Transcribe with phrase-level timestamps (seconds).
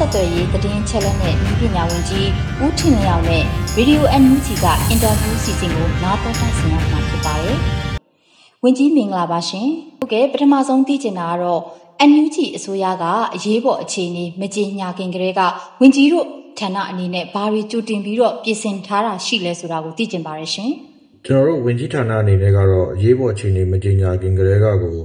[0.00, 2.28] ဆက်သွယ်ရေးသတင်းချက်လက်နဲ့ဤပညာဝန်ကြီး
[2.62, 7.58] ဦးထင်လျောင်နဲ့ဗီဒီယိုအန်ယူဂျီကအင်တာဗျူးစီစဉ်ကိုနားတော်တာဆင်ရမှာဖြစ်ပါတယ်။
[8.64, 9.68] ဝန်ကြီးမင်္ဂလာပါရှင်။
[10.00, 11.62] ဟုတ်ကဲ့ပထမဆုံးသိချင်တာကတော့
[12.00, 15.40] အန်ယူဂျီအစိုးရကအရေးပေါ်အခြေအနေမကြေညာခင်ကတည်းက
[15.80, 16.26] ဝန်ကြီးတို့
[16.58, 20.70] ဌာနအနေနဲ့ဘာတွေကြိုတင်ပြီးတော့ပြင်ဆင်ထားတာရှိလဲဆိုတာကိုသိချင်ပါတယ်ရှင်။
[21.26, 24.96] ကျွန်တော်တို့ဝင်ကြီးဌာနအနေနဲ့ကတော့အရေးပေါ်အခြေအနေမကြေညာခင်ကတည်းကကို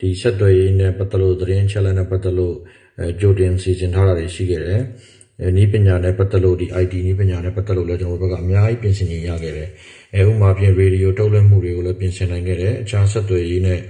[0.00, 2.81] ဒီဆက်သွယ်ရေးနဲ့ပတ်သက်လို့သတင်းချက်လက်နဲ့ပတ်သက်လို့အဲ
[3.20, 4.80] ကြိုတင်စီစဉ်ထားတာတွေရှိခဲ့တယ်။
[5.42, 9.68] အဲဤပညာနဲ့ပတ်သက်လို့ဒီ IT ဤပညာနဲ့ပတ်သက်လို့လည်းကျွန်တော်တို့ဘက်ကအများကြီးပြင်ဆင်နေရခဲ့တယ်။
[10.14, 13.80] အဲဥပမာဖြင့်ရေဒီယိုထုတ်လွှင့်မှုတွေကိုလည်းပြင်ဆင်နိုင်ခဲ့တယ်။အခြားဆက်သွယ်ရေးနဲ့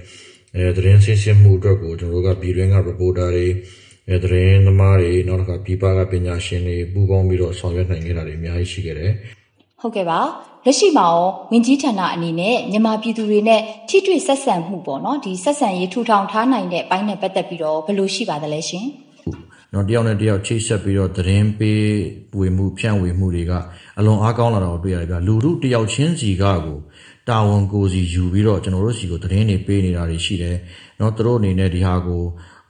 [0.55, 3.47] အဲသတင်းဆင်းဆင်းမှုအတွက်ကိုကျွန်တော်တို့ကပြည်တွင်းက reporter တွေ
[4.09, 9.11] အဲသတင်းသမားတွေနောက်တစ်ခါပြည်ပကပညာရှင်တွေပူးပေါင်းပြီးတော့ဆောင်ရွက်နိုင်ခဲ့တာတွေအများကြီးရှိခဲ့တယ်။
[9.81, 10.19] ဟုတ်ကဲ့ပါ
[10.65, 18.85] လက်ရှိမှာရောဝင်ကြီးဌာနအနေနဲ့မြန်မာပြည်သူတွေနဲ့ထိတွေ့ဆက်ဆံမှုပေါ့နော်ဒီဆက်ဆံရေးထူထောင်ထားနိုင်တဲ့အပိုင်းနဲ့ပတ်သက်ပြီးတော့ဘယ်လိုရှိပါသလဲရှင်
[19.73, 21.85] နော်တယောက်နဲ့တယောက်ချိတ်ဆက်ပြီးတော့သတင်းပေး
[22.39, 23.51] ဝေမှုဖြန့်ဝေမှုတွေက
[23.99, 26.77] အလွန်အားကောင်းလာတာကိုတွေ့ရတယ်ဗျလူလူတယောက်ချင်းစီကကို
[27.29, 30.57] တာဝန်ကိုယ်စီယူပြီးတော့ကျွန်တော်တို့စီကိုသတင်းတွေပေးနေတာတွေရှိတယ်
[30.99, 32.23] နော်သူတို့အနေနဲ့ဒီဟာကို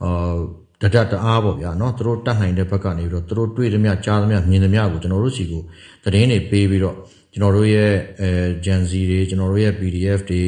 [0.03, 0.35] အာ
[0.81, 5.61] တဒတ်တအားပေါ့ဗျာနော်သူတို့တတ်နိုင်တဲ့ဘက်ကနေပြီးတော့သူတို့တွေ့သမျှကြားသမျှမြင်သမျှကိုကျွန်တော်တို့စီကို
[6.03, 6.95] သတင်းတွေပေးပြီးတော့
[7.33, 7.91] ကျွန်တော်တို့ရဲ့
[8.21, 8.29] အဲ
[8.65, 10.41] Gen Z တွေကျွန်တော်တို့ရဲ့ PDF တွေ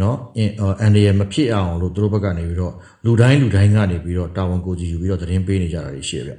[0.00, 0.16] နော်
[0.80, 2.74] အန်ဒီရမဖြစ်အောင်လို့သူတို့ဘက်ကနေပြီးတော့
[3.04, 6.32] လူတိုင်းလူတိုင်းကနေပြီးတော့တာဝန်ကိုယ်စီယူပြီးတော့သတင်းပေးနေကြတာတွေရှိရဗျ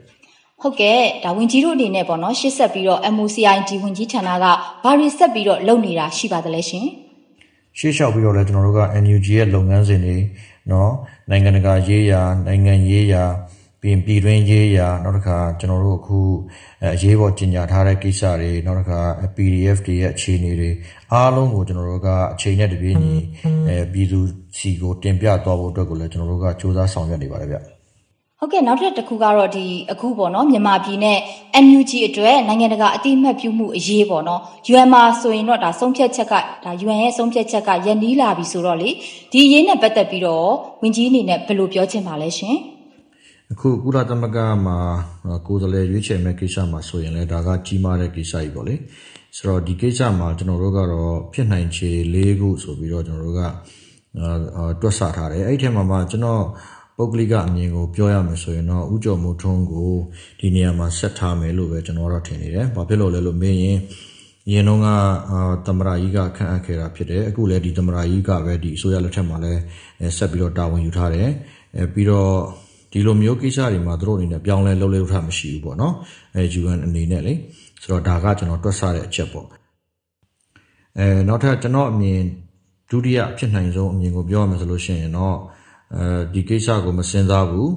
[0.62, 4.46] ဟုတ်ကဲ့ဒါဝင်ကြီးတို့အနေနဲ့ပေါ့နော်ရှစ်ဆက်ပြီးတော့ MOCID ဝင်ကြီးဌာနက
[4.84, 6.86] ဘာတွေဆက်ပြီးတော့လုပ်နေတာရှိပါသလဲရှင်
[7.78, 10.18] ရှေ့လျှောက်ပြီးတော့လည်းကျွန်တော်တို့က NUG ရဲ့လုပ်ငန်းစဉ်တွေ
[10.70, 10.90] เนาะ
[11.30, 13.24] နိုင်ငံတကာရေးရာနိုင်ငံရေးရာ
[13.85, 16.21] ပြီးရင်ပြည်တွင်းရေးရာနောက်တစ်ခါကျွန်တော်တို့အခု
[16.83, 19.01] အဲအရေးပေါ်ကြီးညာထားတဲ့ကိစ္စတွေနောက်တစ်ခါ
[19.37, 20.71] PDF တွေရဲ့အခြေအနေတွေ
[21.13, 23.15] အားလုံးကိုကျွန်တော်တို့ကအချိန်နဲ့တပြေးညီ
[23.69, 24.21] အဲပြည်သူ
[24.59, 27.59] စီကိုတင်ပြသွားဖို့အတွက်ကိုလည်းကျွန်တော်တို့ကစူးစမ်းဆောင်ရွက်နေပါတယ်ဗျ
[28.41, 31.19] ဟုတ်ကဲ့နောက်ထပ်တစ်ခုကတော့ဒီအခုပေါ့နော်မြန်မာပြည်နဲ့
[31.65, 34.41] NUG အတွက်နိုင်ငံတကာအတိအမှတ်ပြုမှုအရေးပေါ့နော်
[34.73, 36.35] UN မှာဆိုရင်တော့ဒါဆုံးဖြတ်ချက်က
[36.65, 38.91] ဒါ UN ရဲ့ဆုံးဖြတ်ချက်ကယက်နီးလာပြီဆိုတော့လေ
[39.33, 40.51] ဒီအရေးနဲ့ပတ်သက်ပြီးတော့
[40.83, 42.57] ဝင်ကြီးအနေနဲ့ဘယ်လိုပြောချင်ပါလဲရှင်
[43.53, 44.79] အခုကုလသမဂ္ဂမှာ
[45.47, 48.75] ကိုယ်စားလှယ်ရွေးချယ်မဲ့ကိစ္စမှာဆိုရင်လည်းဒါကကြီးမားတဲ့ကိစ္စကြီးပေါ့လေ
[49.37, 53.49] ဆိုတော့ဒီကိစ္စမှာကျွန်တော်တို့ကတော့ဖြစ်နိုင်ခြေ၄ခုဆိုပြီးတော့ကျွန်တော်တို့ကအာ
[54.57, 56.43] အာတွက်ဆထားတယ်အဲ့ဒီထဲမှာမှကျွန်တော်
[56.97, 59.93] ပုဂ္ဂလိကအမြင်ကိုပြောရမယ်ဆိုရင်တော့ဥကြော်မိုးထွန်းကို
[60.41, 63.79] ဒီနေရာမှာဆက်ထားမယ်လို့ပဲကျွန်တော်တော့ထင်နေတယ်။ဘာဖြစ်လို့လဲလို့မင်းရင်
[64.53, 64.87] ရင်တော့က
[65.31, 69.61] အာသမရာကြီးကခန့်အပ်ခဲ့တာဖြစ်တယ်။အခုလည်းဒီသမရာကြီးကပဲဒီအစိုးရလက်ထက်မှာလည်း
[70.01, 71.29] အဲဆက်ပြီးတော့တာဝန်ယူထားတယ်။
[71.77, 72.35] အဲပြီးတော့
[72.94, 75.94] ဒီလိုမျိုးကိစ္စတွေမှာသူတို့အနေနဲ့ပြောင်းလဲလုပ်လို့ထားမရှိဘူးပေါ့နော်။
[76.36, 77.34] အဲ UN အနေနဲ့လေ
[77.82, 79.48] ဆိုတော့ဒါကကျွန်တော်တွက်ဆတဲ့အချက်ပေါ့။
[81.00, 82.22] အဲနောက်ထပ်ကျွန်တော်အမြင်
[82.92, 85.38] ဒုတိယဖြစ်နိုင်ဆုံးအမြင်ကိုပြောရမယ်ဆိုလို့ရှိရင်တော့
[85.96, 86.04] အဲ
[86.34, 87.72] ဒီကိစ္စကိုမစင်စားဘူး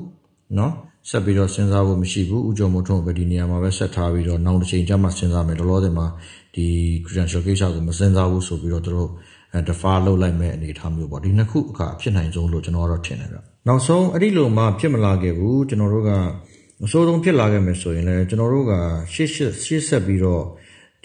[0.56, 0.72] เนาะ
[1.10, 6.06] ဆက်ပြီးတော့စဉ်းစားဖို့မရှိဘူးဥကြုံမို့ထုံးပဲဒီနေရာမှာပဲဆက်ထားပြီးတော့နောက်တစ်ချိန်ကျမှစဉ်းစားမယ်လောလောဆယ်မှာ
[6.54, 6.66] ဒီ
[7.04, 9.10] credential ကိစ္စကိုမစဉ်းစားဘူးဆိုပြီးတော့သူတို့
[9.52, 16.11] အဲ defer လုပ်လိုက်မဲ့အနေအထားမျိုးပေါ့ဒီနှစ်ခုအခါဖြစ်နိုင်ဆုံးလို့ကျွန်တော်ကတော့ထင်တယ်ဗျ နောက်ဆုံးအဲ့ဒီလိုမှဖြစ်မလာခဲ့ဘူးကျွန်တော်တို့က
[16.85, 18.73] အစိုးဆုံးဖြစ်လာခဲ့မယ်ဆိုရင်လည်းကျွန်တော်တို့က
[19.13, 20.43] ရှေ့ရှေ့ရှေ့ဆက်ပြီးတော့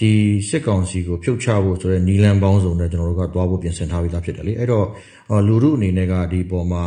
[0.00, 0.12] ဒီ
[0.49, 4.87] စစ်ကောင်စီကိုဖြုတ်ချဖို့ဆိုတဲ့နီလန်ပေါင်းစုံနဲ့ကျွန်တော်တို့ကသွားဖို့ပြင်ဆင်ထားပြီးသားဖြစ်တယ်လေအဲ့တော့
[5.47, 6.85] လူမှုအနေနဲ့ကဒီပေါ်မှာ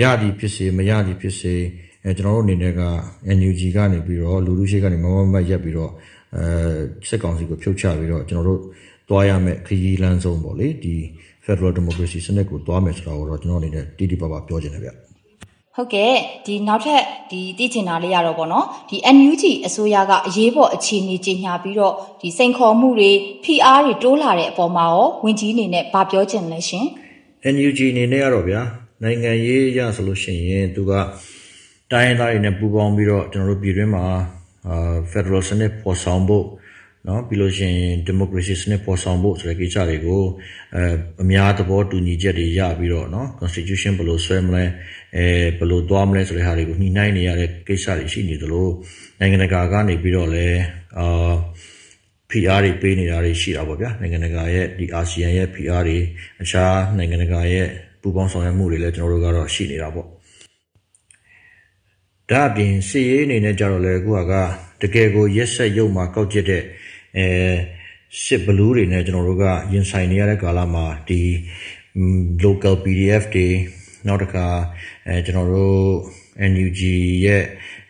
[0.00, 1.54] ရသည်ဖြစ်စေမရသည်ဖြစ်စေ
[2.04, 2.82] အဲကျွန်တော်တို့အနေနဲ့က
[3.38, 5.90] NUG ကနေပြီးတော့လူလူရှိကနေမမမတ်ရက်ပြီးတော့
[6.36, 6.44] အဲ
[7.08, 8.60] စစ်ကောင်စီကိုဖြုတ်ချပြီးတော့ကျွန်တော်တို့
[9.08, 10.96] သွားရမယ်ခရီးလမ်းဆုံးပေါ့လေဒီ
[11.44, 14.90] Federal Democracy စနစ်ကိုသွားမယ်ဆိုတာကိုတော့ကျွန်တော်အနေနဲ့တိတိပပပြောချင်တယ်ဗျ
[15.76, 16.14] ဟုတ်ကဲ့
[16.46, 23.10] ဒီနောက်ထပ်ဒီသိချင်တာလေးရတော့ပေါ့နော်ဒီ NUG အစိုးရကအရေးပေါ်အခြေအနေကြီးညာပြီးတော့ဒီစိန်ခေါ်မှုတွေ
[23.44, 26.86] PR တွေတိုးလာတဲ့အပေါ်မှာရောဝင်ကြီးအနေနဲ့ဗာပြောချင်လဲရှင်
[27.54, 28.60] NUG အနေနဲ့ကတော့ဗျာ
[29.02, 30.92] နိုင်ငံရေးရဆိုလို့ရှိရင်သူက
[31.92, 34.04] တိုင်းရင်းသားတွေနဲ့ပူးပေါင်းပြီးတော့ကျွန်တော်တို့ပြည်တွင်းမှာ
[34.68, 36.44] အာ Federal စနစ်ပေါ်ဆောင်ဖို့
[37.08, 40.22] နော်ပြီးလို့ရှိရင် democracy စနစ်ပေါ်ဆောင်ဖို့ဆိုတဲ့ကိစ္စတွေကို
[40.76, 40.82] အဲ
[41.22, 44.64] အများသဘောတူညီချက်တွေရပြီးတော့နော် constitution ဘယ်လိုဆွဲမလဲ
[45.16, 45.26] အဲ
[45.58, 48.68] ဘယ်လိုသွားမလဲဆိုတဲ့ဟာတွေကိုညှိနှိုင်းနေရတဲ့ကိစ္စတွေရှိနေသလို
[49.20, 50.60] နိုင်ငံတကာကနေပြီးတော့လည်း
[50.98, 51.34] အာ
[52.30, 55.98] PR တွေပေးနေတာတွေရှိတာပေါ့ဗျာနိုင်ငံတကာရဲ့ဒီ ASEAN ရဲ့ PR တွေ
[56.42, 57.66] အခြားနိုင်ငံတကာရဲ့
[58.00, 60.06] ပူးပေါင်းဆောင်ရွက်မှုတွေလည်းကျွန်တော်တို့ကတော့ရှိနေတာပေါ့
[62.30, 64.32] ဒါအပြင်စီရေးအနေနဲ့ကြတော့လေအခုက
[64.82, 66.62] တကယ်ကိုရက်ဆက်ရုပ်မှာကောက်ကျစ်တဲ့
[67.18, 67.28] အဲ
[68.24, 71.22] စစ်ဘလူးတွေနဲ့ကျွန်တော်တို့ကရင်ဆိုင်နေရတဲ့ကာလမှာဒီ
[72.44, 73.48] local PDF တွေ
[74.06, 74.46] နောက်တစ်ခါ
[75.06, 75.80] အဲကျွန်တော်တို့
[76.52, 76.80] NUG
[77.26, 77.44] ရဲ့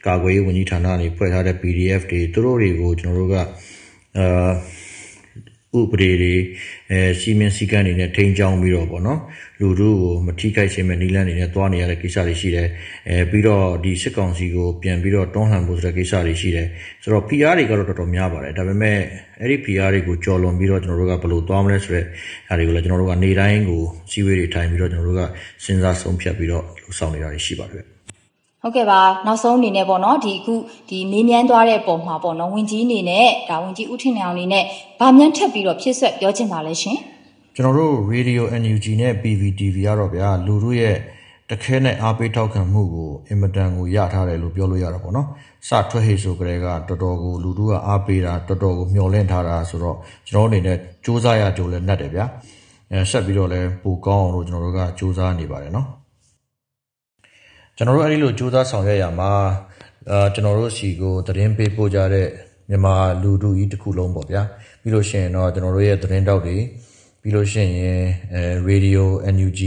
[0.07, 3.37] ကာကွယ်ရေးဝန်ကြီးဌာနကနေဖွဲ့ထားတဲ့ PDF တွေသူတို့တွေကိုကျွန်တော်တို့က
[4.19, 4.51] အာ
[5.79, 6.35] ဥပဒေတွေ
[6.91, 9.21] အဲစီမင်းစည်းကမ်းတွေနဲ့ထိန်းချောင်းပြီးတော့ပေါ့နော်
[9.61, 12.69] လူတို့ကိုမထိခိုက်ခြင်းမဲ့နီလန်းတွေနဲ့တွားနေရတဲ့ကိစ္စတွေရှိတယ်
[13.09, 16.69] အဲပြီးတော့ဒီစစ်ကောင်စီကိုပြန်ပြီးတော့တွန်းလှန်ဖို့ဆိုတဲ့ကိစ္စတွေရှိတယ်
[17.03, 18.99] ဆိုတော့ PR တွေကတော့တော်တော်များပါတယ်ဒါပေမဲ့
[19.41, 22.05] အဲ့ဒီ PR တွေကိုကြော်လွန်ပြီးတော့ကျွန်တော်တို့ကဘယ်လိုတွားမလဲဆိုတဲ့
[22.49, 25.23] ဟာတွေကိုလည်းကျွန်တော်တို့ကနေတိုင်းကိုစီဝေးတွေထိုင်ပြီးတော့ကျွန်တော်တို့က
[25.65, 27.96] စဉ်းစားဆုံးဖြတ်ပြီးတော့လှုပ်ဆောင်နေတာတွေရှိပါတယ်
[28.67, 30.55] ဟုတ်ကဲ့ပါနောက်ဆုံးအနေနဲ့ပေါ့နော်ဒီအခု
[30.89, 34.65] ဒီမေးမြန်းသွားတဲ့ပုံမှာပေါ့နော်ဝင်ကြီးအနေနဲ့ဒါဝင်ကြီးဦးထင်နေအောင်အနေနဲ့
[35.01, 36.99] ဗာမြန်ထက်ပြီးတော့ဖြစ်ဆွက်ပြောချင်ပါလဲရှင်
[37.57, 40.97] ကျွန်တော်တို့ Radio NUG နဲ့ PVTV ကတော့ဗျာလူတို့ရဲ့
[41.51, 45.29] တခဲနဲ့အားပေးထောက်ခံမှုကိုအင်မတန်ကိုရထားတယ်လို့ပြောလို့ရတာပေါ့နော်
[45.69, 49.97] စထွက်ဟိဆိုကြတဲ့ကတော်တော်ကိုလူတို့ကအားပေးတာတော်တော်ကိုမျှော်လင့်ထားတာဆိုတော့
[50.29, 52.27] ကျွန်တော်အနေနဲ့စူးစမ်းရကြိုးလဲနှက်တယ်ဗျာ
[52.93, 55.89] အဲဆက်ပြီးတော့လဲပိုကောင်းအောင်လို့ကျွန်တော်တို့ကစူးစမ်းနေပါတယ်နော်
[57.78, 59.32] ကျွန်တော်တို့အဲ့ဒီလိုစူးစမ်းဆောင်ရွက်ရမှာ
[60.10, 62.28] အာကျွန်တော်တို့စီကိုသတင်းပေးပို့ကြတဲ့
[62.70, 64.42] မြန်မာလူတူကြီးတစ်ခုလုံးပေါ့ဗျာ
[64.82, 66.58] ပြီးလို့ရှိရင်တော့ကျွန်တော်တို့ရဲ့သတင်းတောက်တွေ
[67.22, 68.02] ပြီးလို့ရှိရင်
[68.34, 69.02] အဲ radio
[69.36, 69.62] NUG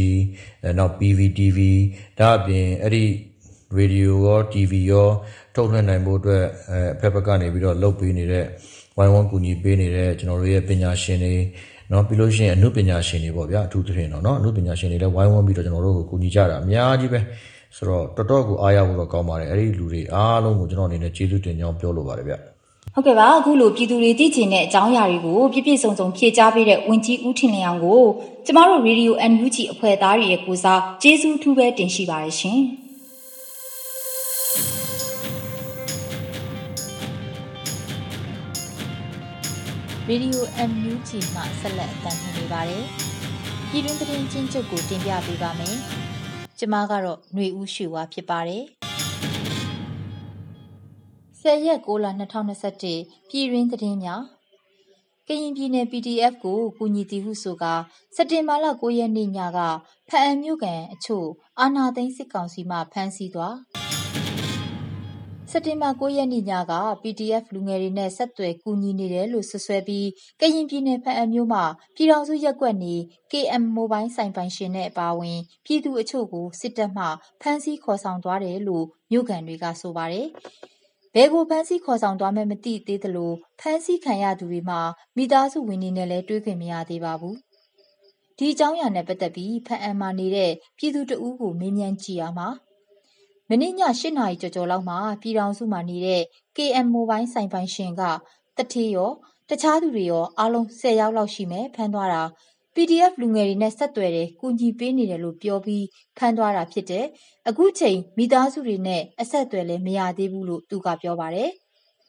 [0.63, 1.59] အဲနောက် PVTV
[2.19, 3.05] ဒါအပြင်အဲ့ဒီ
[3.79, 5.09] radio ရော TV ရော
[5.55, 8.45] ထုတ်လွှင့်နိုင်ဖို့အတွက်အဲအဖက်ဖက်ကနေပြီးတော့လုပ်ပေးနေတဲ့
[8.97, 11.35] ဝိုင်းဝန်းကူညီပေးနေတဲ့ကျွန်တော်တို့ရဲ့ပညာရှင်တွေ
[11.89, 17.21] เนาะပြီးလို့ရှိရင်အမှုပညာရှင်တွေပေါ့ဗျာအထူးသဖြင့်တော့เนาะအမှုပညာရှင်တွေလည်းဝိုင်းဝန်းပြီးတော့ကျွန်တော်တို့ကိုကူညီကြတာအများကြီးပဲ
[17.76, 22.34] ဆိုတော့တော်တော်ကိုအားရဖို့တော့ကောင်းပါတယ်အဲ့ဒီလူတွေအားလုံးကိုကျွန်တော်အနေနဲ့ကျေးဇူးတင်ကြောင်းပြောလိုပါတယ်ဗျ
[22.96, 28.02] ဟုတ်ကဲ့ပါအခုလိုပြည်သူတွေသိချင်တဲ့အကြောင်းအရာတွေကိုပြည့်ပြည့်စုံစုံဖြေကြားပေးတဲ့ဝင်ကြီးဦးထင်လျောင်ကို
[28.46, 32.60] ကျမတို့ Radio NUG အဖွဲ့သားတွေရဲ့ကိုစားကျေးဇူးထူးပဲတင်ရှိပါတယ်ရှင်
[40.08, 42.84] ရေဒီယို MUG မှဆက်လက်အသံလွှင့်နေပါတယ်။
[43.70, 45.76] ပြည်တွင်းသတင်းချင်းချုပ်ကိုတင်ပြပေးပါမယ်။
[46.60, 48.64] ကျမကတော့ຫນွေဦးရွှေဝါဖြစ်ပါတယ်။
[51.42, 52.06] 10ရက်6လ
[52.66, 54.24] 2021ပြည်ရင်းသတင်းများ
[55.28, 57.66] ကရင်ပြည်နယ် PDF ကိုကူညီတည်ဟုဆိုက
[58.16, 59.60] စက်တင်ဘာလ9ရက်နေ့ညက
[60.10, 61.28] ဖအံမြို့ကန်အချို့
[61.60, 63.56] အာနာသိန်းစစ်ကောင်စီမှဖမ်းဆီးသွား
[65.52, 70.08] စက်တင်ဘာ9ရက်နေ့ညက PDF လူငယ်တွေနဲ့ဆက်သွယ်ကူညီနေတယ်လို့ဆွဆွဲပြီး
[70.40, 71.64] ကရင်ပြည်နယ်ဖအံမြို့မှာ
[71.96, 72.96] ပြည်တော်စုရက်ကွက်နေ
[73.32, 77.06] KM Mobile ဆိုင်ပိုင်ရှင်နဲ့အပါအဝင် ပြည်သူအချို့ကို စစ်တပ်မှ
[77.42, 80.28] ဖမ်းဆီးခေါ်ဆောင်သွားတယ်လို့ မြို့ကန်တွေက ဆိုပါတယ်။
[81.16, 84.80] ဘဲကို ဖမ်းဆီးခေါ်ဆောင်သွားမှမသိသေးသလို ဖမ်းဆီးခံရသူတွေမှာ
[85.18, 87.36] မိသားစုဝင်တွေနဲ့လည်း တွေ့ခွင့်မရသေးပါဘူး။
[88.38, 92.50] ဒီအကြောင်းအရာနဲ့ ပတ်သက်ပြီးဖအံမှာနေတဲ့ ပြည်သူတအူးကို မေးမြန်းကြည့်ရမှာ။
[93.52, 96.22] မနေ့ည ၈ နာရီကျော်ကျော်လောက်မှာ ပြည်ထောင်စုမှာနေတဲ့
[96.56, 98.02] KM Mobile ဆိုင်ပိုင်ရှင်က
[98.58, 99.12] တထေးရော
[99.50, 102.24] တခြားသူတွေရော အားလုံး ၁၀ ယောက်လောက်ရှိမယ် ဖမ်းသွားတာ
[102.76, 105.86] PDF လူငယ်တွေနဲ့ ဆက်သွယ်တယ် ကူညီပေးနေတယ်လို့ ပြောပြီး
[106.18, 107.06] ဖမ်းသွားတာဖြစ်တယ်။
[107.50, 111.50] အခုချိန် မိသားစုတွေနဲ့ အဆက်အသွယ်လည်း မရသေးဘူးလို့ သူကပြောပါတယ်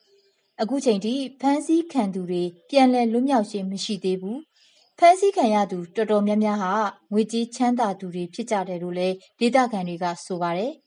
[0.61, 4.37] ။အခုချိန်ထိ ဖမ်းဆီးခံသူတွေ ပြန်လည်လွတ်မြောက်ခြင်း မရှိသေးဘူး။
[4.99, 6.73] ဖမ်းဆီးခံရသူ တော်တော်များများဟာ
[7.11, 10.73] ငွေကြေးချမ်းသာသူတွေ ဖြစ်ကြတယ်လို့လည်း ဒေသခံတွေက ဆိုပါတယ်။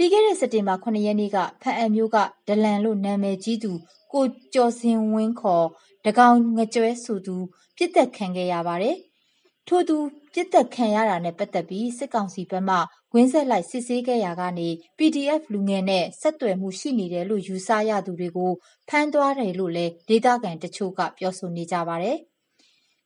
[0.00, 2.16] ပြီးခဲ့တဲ့စက်တင်ဘာ9ရက်နေ့ကဖအံမျိုးက
[2.48, 3.72] ဒလန်လို့နာမည်ကြီးသူ
[4.12, 4.24] ကို
[4.54, 5.66] ကျော်စင်ဝင်းခေါ်
[6.04, 7.36] တကောင်ငကြွဲဆိုသူ
[7.76, 8.96] ပြစ်သက်ခံခဲ့ရပါတယ်။
[9.68, 9.96] ထို့သူ
[10.34, 12.76] ပြစ်သက်ခံရတာနဲ့ပတ်သက်ပြီးစစ်ကောင်စီဘက်မှ
[13.14, 18.52] ဝင်းဆက်လိုက်စစ်ဆေးခဲ့ရာကနေ PDF လူငယ်နဲ့ဆက်သွယ်မှုရှိနေတယ်လို့ယူဆရသူတွေကို
[18.88, 22.18] ဖမ်းသွားတယ်လို့လည်းဒေသခံတချို့ကပြောဆိုနေကြပါတယ်။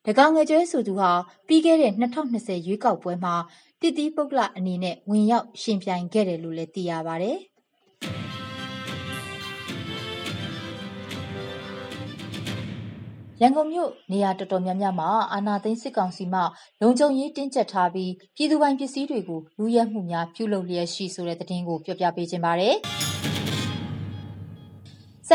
[0.06, 1.10] တကောင်ငကြွဲဆိုသူဟာ
[1.46, 3.34] ပြီးခဲ့တဲ့2020ရွေးကောက်ပွဲမှာ
[3.80, 7.38] တည်တည်ပုဂ္ဂလအနေနဲ့ဝင်ရောက်ရှင်ပြိုင်ခဲ့တယ်လို့လည်းသိရပါတယ်။
[13.40, 16.40] ရရန်ကုန်မြို့နေရာတော်တော်များများမှာအာဏာသိမ်းစစ်ကောင်စီမှ
[16.80, 22.76] လုံခြုံရေးတင်းကျပ်ထားပြီးပြည်သူပိုင်ပစ္စည်းတွေကိုလူရဲမှုများပြုလုပ်လျက်ရှိဆိုတဲ့သတင်းကိုပြောပြပေးခြင်းပါတယ်။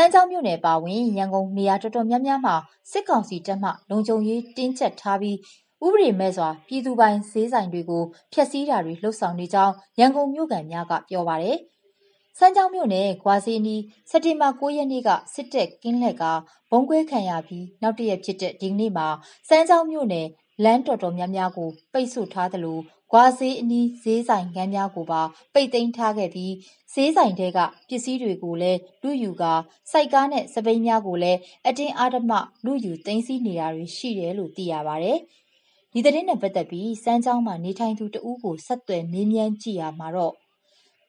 [0.00, 2.54] စမ်းချောင်းမြို့နယ်ပါဝင် ရန်ကုန်နေရာတော်တော်များများမှာ
[2.90, 5.36] စစ်ကောင်စီတပ်မှ လုံခြုံရေးတင်းကျပ်ထားပြီး
[5.84, 11.58] ဥပဒေမဲ့စွာ ပြည်သူပိုင်ဈေးဆိုင်တွေကို ဖျက်ဆီးတာတွေလှုပ်ဆောင်နေကြောင်း ရန်ကုန်မြို့ကန်များက ပြောပါတယ်။
[12.38, 16.32] စမ်းချောင်းမြို့နယ် ဂွာဈေးအနီး စက်တင်ဘာ ၉ ရက်နေ့က စစ်တပ်ကင်းလှည့်ကာ
[16.70, 19.06] ဗုံးခွဲခံရပြီး နောက်တရက်ဖြစ်တဲ့ ဒီကနေ့မှာ
[19.48, 20.26] စမ်းချောင်းမြို့နယ်
[20.64, 22.78] လမ်းတော်တော်များများကို ပိတ်ဆို့ထားသလို
[23.10, 25.22] ဂွာဈေးအနီးဈေးဆိုင်ခန်းများကိုပါ
[25.54, 26.54] ပိတ်သိမ်းထားခဲ့ပြီး
[26.92, 29.52] ဈေးဆိုင်ထဲကပစ္စည်းတွေကိုလည်းလုယူကာ
[29.90, 32.32] ဆိုက်ကားနဲ့စက်ဘီးများကိုလည်းအတင်းအဓမ္မ
[32.64, 35.18] လုယူသိမ်းဆည်းနေတာတွေရှိတယ်လို့သိရပါတယ်။
[35.92, 40.34] ဒီသတင်းနဲ့ပတ်သက်ပြီးစမ်းချောင်းမှာနေထိုင်သူတဦးကိုဆက်သွယ်မေးမြန်းကြည့်ရာမှာတော့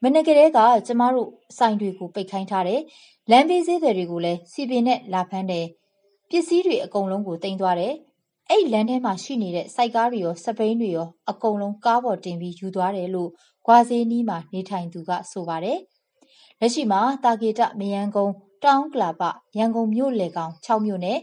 [0.04, 2.82] မနက်ကတည်းကကျမတို့ဆိုင်တွေကိုပိတ်ခိုင်းထားတယ်။
[3.32, 5.66] လမ်းဘေးဈေးသည်တွေကိုလည်းစည်ပင်နဲ့လာဖမ်းတယ်။
[6.30, 7.96] ပစ္စည်းတွေအကုန်လုံးကိုသိမ်းသွားတယ်။
[8.52, 13.30] အဲ့လမ်းထဲမှာရှိနေတဲ့စိုက်ကားတွေရောစပိန်တွေရောအကုန်လုံးကားပေါ်တင်ပြီးယူသွားတယ်လို့
[13.66, 15.80] ဂွာဈေးနီးမှာနေထိုင်သူကဆိုပါတယ်။
[16.60, 19.22] လက်ရှိမှာတာဂေတမယန်းကုန်းတောင်ကလာပ
[19.58, 21.20] ရန်ကုန်မြို့လေကောင်6မြို့နယ်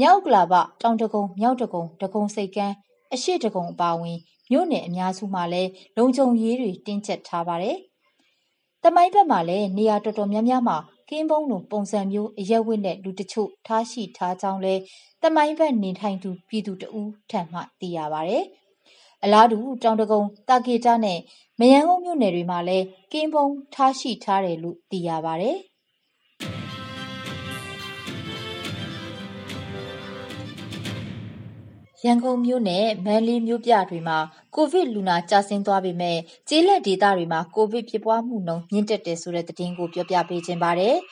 [0.00, 2.74] မြောက်ကလာပတောင်တကုံမြောက်တကုံတကုံစိတ်ကန်း
[3.14, 4.18] အရှိတကုံအပါဝင်
[4.50, 7.76] မြို့နယ်အများစုမှာလည်းလုံခြုံရေးတွေတင်းကျပ်ထားပါတယ်။
[8.82, 10.76] တမိုင်းဘက်မှာလည်းနေရာတော်တော်များများမှာ
[11.10, 14.74] ကင်းဘုံလိုပုံစံမျိုးအရက်ဝတ်နဲ့လူတချို့ထားရှိထားကြောင်းလဲ
[15.22, 18.38] တမိုင်းဘက်နေထိုင်သူပြည်သူတဦးထံမှသိရပါဗျ။
[19.24, 21.18] အလားတူတောင်တကုံတာကေတာနဲ့
[21.60, 25.52] မယန်းကုန်းမြို့နယ်တွေမှာလည်းကင်းဘုံထားရှိထားတယ်လို့သိရပါဗျ။
[32.04, 34.18] ရန်ကုန်မြို့နဲ့မန္တလေးမြို့ပြတွေမှာ
[34.56, 40.96] ကိုဗစ်လူနာကျဆင်းသွားပေမဲ့ ကျေးလက်ဒေသတွေမှာ ကိုဗစ်ဖြစ်ပွားမှုနှုန်း မြင့်တက်တယ်ဆိုတဲ့သတင်းကို ပြောပြပေးခြင်းပါတယ်။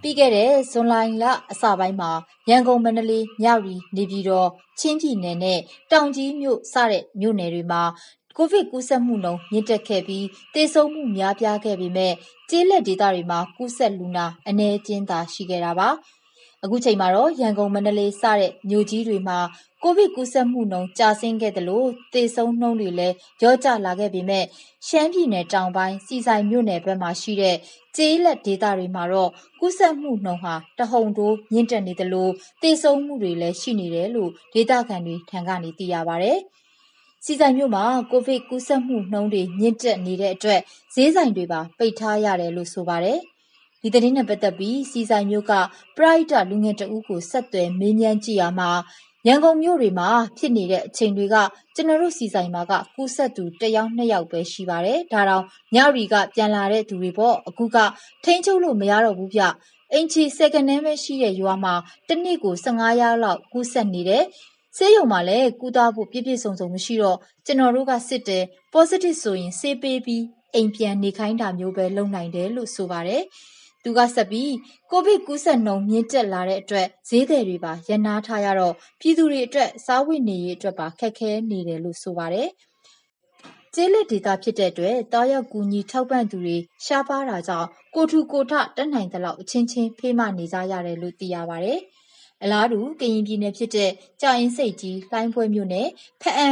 [0.00, 2.10] ပြီးခဲ့တဲ့ ဇွန်လလအစပိုင်းမှာ
[2.50, 4.48] ရန်ကုန် မန္တလေး မြရီနေပြည်တော်
[4.80, 5.60] ချင်းပြည်နယ်နဲ့
[5.92, 7.82] တောင်ကြီးမြို့ စတဲ့မြို့နယ်တွေမှာ
[8.36, 12.14] ကိုဗစ်ကူးစက်မှုနှုန်းမြင့်တက်ခဲ့ပြီး သေဆုံးမှုများပြားခဲ့ပေမဲ့
[12.50, 15.88] ကျေးလက်ဒေသတွေမှာ ကူးစက်လူနာ အနည်းအကျဉ်းသာ ရှိခဲ့တာပါ။
[16.64, 19.38] အခုချိန်မှာတော့ရန်ကုန်မန္တလေးစတဲ့မြို့ကြီးတွေမှာ
[19.82, 24.44] ကိုဗစ်ကူးစက်မှုနှုန်းကျဆင်းခဲ့တယ်လို့သေဆုံးနှုန်းတွေလည်းရော့ကျလာခဲ့ပေမဲ့
[24.86, 27.56] ရှမ်းပြည်နယ်တောင်ပိုင်းစီဆိုင်မြို့နယ်ဘက်မှာရှိတဲ့
[27.96, 36.32] ကျေးလက်ဒေသတွေမှာတော့ကူးစက်မှုနှုန်းဟာတဟုန်တိုးမြင့်တက်နေတယ်လို့သေဆုံးမှုတွေလည်းရှိနေတယ်လို့ဒေသခံတွေထံကနေသိရပါဗျ။
[37.24, 40.60] စီဆိုင်မြို့မှာကိုဗစ်ကူးစက်မှုနှုန်းတွေမြင့်တက်နေတဲ့အတွက်
[40.94, 43.20] ဈေးဆိုင်တွေပါပိတ်ထားရတယ်လို့ဆိုပါတယ်။
[43.82, 45.52] ဒီသတင်းနဲ့ပတ်သက်ပြီးစီဆိုင်မျိုးက
[45.96, 48.70] ပရိုက်တာလူငယ်တဦးကိုဆက်သွယ်မေးမြန်းကြည့်ရမှာ
[49.26, 50.08] ရန်ကုန်မြို့တွေမှာ
[50.38, 51.36] ဖြစ်နေတဲ့အချိန်တွေက
[51.74, 55.44] ကျွန်တော်တို့စီဆိုင်မှာကကူးဆက်သူတယောက်နှစ်ယောက်ပဲရှိပါတယ်ဒါတောင်
[55.74, 57.76] ညရီကပြန်လာတဲ့သူတွေပေါ့အခုက
[58.24, 59.42] ထိန်းချုပ်လို့မရတော့ဘူးဗျ
[59.92, 61.74] အင်ချီစက္ကနန်းပဲရှိတဲ့ရွာမှာ
[62.08, 64.24] တစ်နေ့ကို15ရာလောက်ကူးဆက်နေတယ်
[64.76, 68.44] ဆေးရုံမှာလည်းကုသဖို့ပြည့်ပြည့်စုံစုံမရှိတော့ကျွန်တော်တို့ကစစ်တယ်
[68.74, 73.24] positive ဆိုရင်ဆေးပေးပြီးအိမ်ပြန်နေခိုင်းတာမျိုးပဲလုပ်နိုင်တယ်လို့ဆိုပါတယ်။
[73.88, 74.52] သူကဆက်ပြီး
[74.90, 82.48] ကိုဗစ်ကူးစက်နှုန်းမြင့်တက်လာတဲ့အတွက်ဈေးသည်တွေပါရန်နာထားရတော့ပြည်သူတွေအတွက်စားဝတ်နေရေးအတွက်ပါခက်ခဲနေတယ်လို့ဆိုပါတယ်။
[83.74, 91.78] ကျေးလက်ဒေသဖြစ်တဲ့အတွက်တားရောက်ကူညီထောက်ပံ့သူတွေရှားပါးတာကြောင့်ကိုထူကိုထတက်နိုင်သလောက်အချင်းချင်းဖေးမနေကြရတယ်လို့သိရပါတယ်။
[92.42, 93.90] အလားတူကရင်ပြည်နယ်ဖြစ်တဲ့
[94.20, 95.88] ကြာအင်းစိတ်ကြီးလှိုင်းပွဲမြို့နယ်
[96.22, 96.48] ဖအံ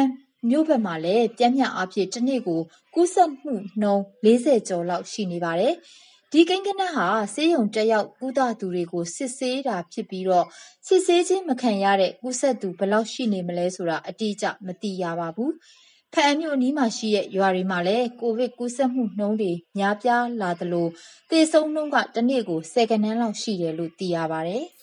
[0.48, 2.60] မြို့ဘက်မှာလည်းပြင်းပြအဖြစ်တစ်နေ့ကို
[2.94, 5.74] ကူးစက်မှုနှုန်း40ကျော်လောက်ရှိနေပါတယ်။
[6.32, 10.46] ဒီကိန်းဂဏန်းဟာ ဆေးရုံတက်ရောက်ကုသသူတွေကို စစ်ဆေးတာဖြစ်ပြီးတော့
[10.86, 15.52] စစ်ဆေးခြင်းမခံရတဲ့ ကူးစက်သူဘယ်လောက်ရှိနေမလဲဆိုတာ အတိအကျ မသိရပါဘူး။
[16.12, 20.86] ဖအံမြို့အနီးမှာရှိတဲ့ ရွာတွေမှာလည်း ကိုဗစ်ကူးစက်မှုနှုန်းတွေ များပြားလာသလို
[21.30, 24.64] သေဆုံးနှုန်းကတစ်နေ့ကို10ကနန်းလောက်ရှိတယ်လို့ သိရပါတယ်။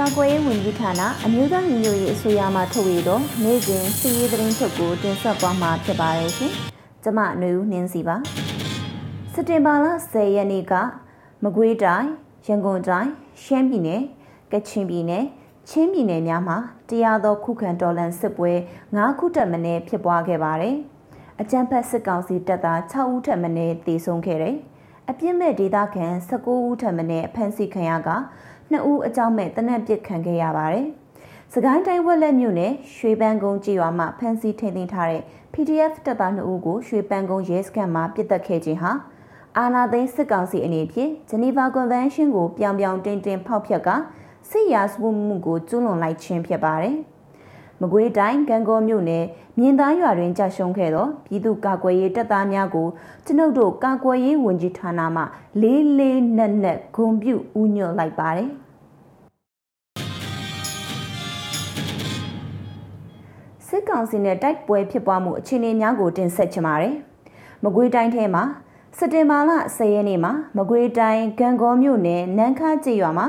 [0.00, 6.52] ကာကွယ်ရေးဝန်ကြီးဌာနအမျိုးသားညီညွတ်ရေးအစိုးရမှထုတ်ဝေသောနေ့စဉ်စီးရေးသတင်းချုပ်ကိုတင်ဆက်သွားမှာဖြစ်ပါတယ်ရှင်။
[7.02, 8.16] ကျမຫນွေဦးနှင်းစီပါ။
[9.32, 10.72] စက်တင်ဘာလ10ရက်နေ့က
[11.42, 12.08] မကွေးတိုင်း
[12.46, 13.10] ရန်ကုန်တိုင်း
[13.42, 14.02] ရှမ်းပြည်နယ်
[14.52, 15.24] ကချင်ပြည်နယ်
[15.68, 16.56] ချင်းပြည်နယ်များမှာ
[16.88, 18.52] တရားသောခုခံတော်လှန်စစ်ပွဲ
[18.90, 20.76] 9ခုတက်မင်းဖြစ်ပွားခဲ့ပါတယ်။
[21.40, 24.56] အကြံဖက်စစ်ကောင်စီတပ်သား6ဦးထက်မင်းတေဆုံးခဲ့တယ်။
[25.10, 28.10] အပြစ်မဲ့ဒေသခံ19ဦးထက်မင်းအဖမ်းဆီးခံရက
[28.70, 30.86] နှစ်ဦးအကြောင်းမဲ့တနက်ပစ်ခံခဲ့ရပါတယ်။
[31.52, 35.22] စကိုင်းတိုင်းဝက်လက်မြို့နယ်ရွှေပန်းကုန်းကြေးရွာမှာဖမ်းဆီးထိန်းသိမ်းထားတဲ့
[35.52, 38.92] PDF တပ်သား2ဦးကိုရွှေပန်းကုန်းရဲစခန်းမှာပြစ်တက်ခဲ့ခြင်းဟာ
[39.58, 43.88] အာနာသိန်းစစ်ကောင်စီအနေဖြင့်ဂျနီဗာကွန်ဗင်းရှင်းကိုပြောင်ပြောင်တင်းတင်းဖောက်ဖျက်က
[44.50, 46.96] စစ်ရာဇဝတ်မှုကိုကျူးလွန်လိုက်ခြင်းဖြစ်ပါတယ်။
[47.82, 49.24] မကွေးတိုင်းကံကောမြို့နယ်
[49.58, 52.88] မြင်းသားရွာတွင်ကြာရှုံးခဲ့သောပြည်သူ့ကာကွယ်ရေးတပ်သားများကို
[53.26, 55.22] ကျွန်ုပ်တို့ကာကွယ်ရေးဝန်ကြီးဌာနမှ
[55.60, 58.50] လေးလေးနက်နက်ဂုဏ်ပြုဥညွှတ်လိုက်ပါတယ်
[63.66, 66.94] စစ်ကောင်စီနဲ့တိုက်ပွဲဖြစ်ပွားမှုအခြေအနေများကိုတင်ဆက်ချင်ပါတယ်။
[67.64, 68.44] မကွေးတိုင်းထဲမှာ
[68.98, 73.26] စက်တင်ဘာလ10ရက်နေ့မှာမကွေးတိုင်းဂံကောမြို့နယ်နန်းခါကျေးရွာမှာ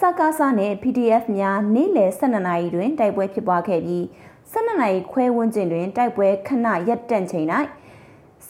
[0.00, 4.04] စကားစားနဲ့ PDF များနေ့လယ်12နာရီတွင်တိုက်ပွဲဖြစ်ပွားခဲ့ပြီး
[4.52, 7.46] 12နာရီခွဲဝန်းကျင်တွင်တိုက်ပွဲခဏရပ်တန့်ချိန်၌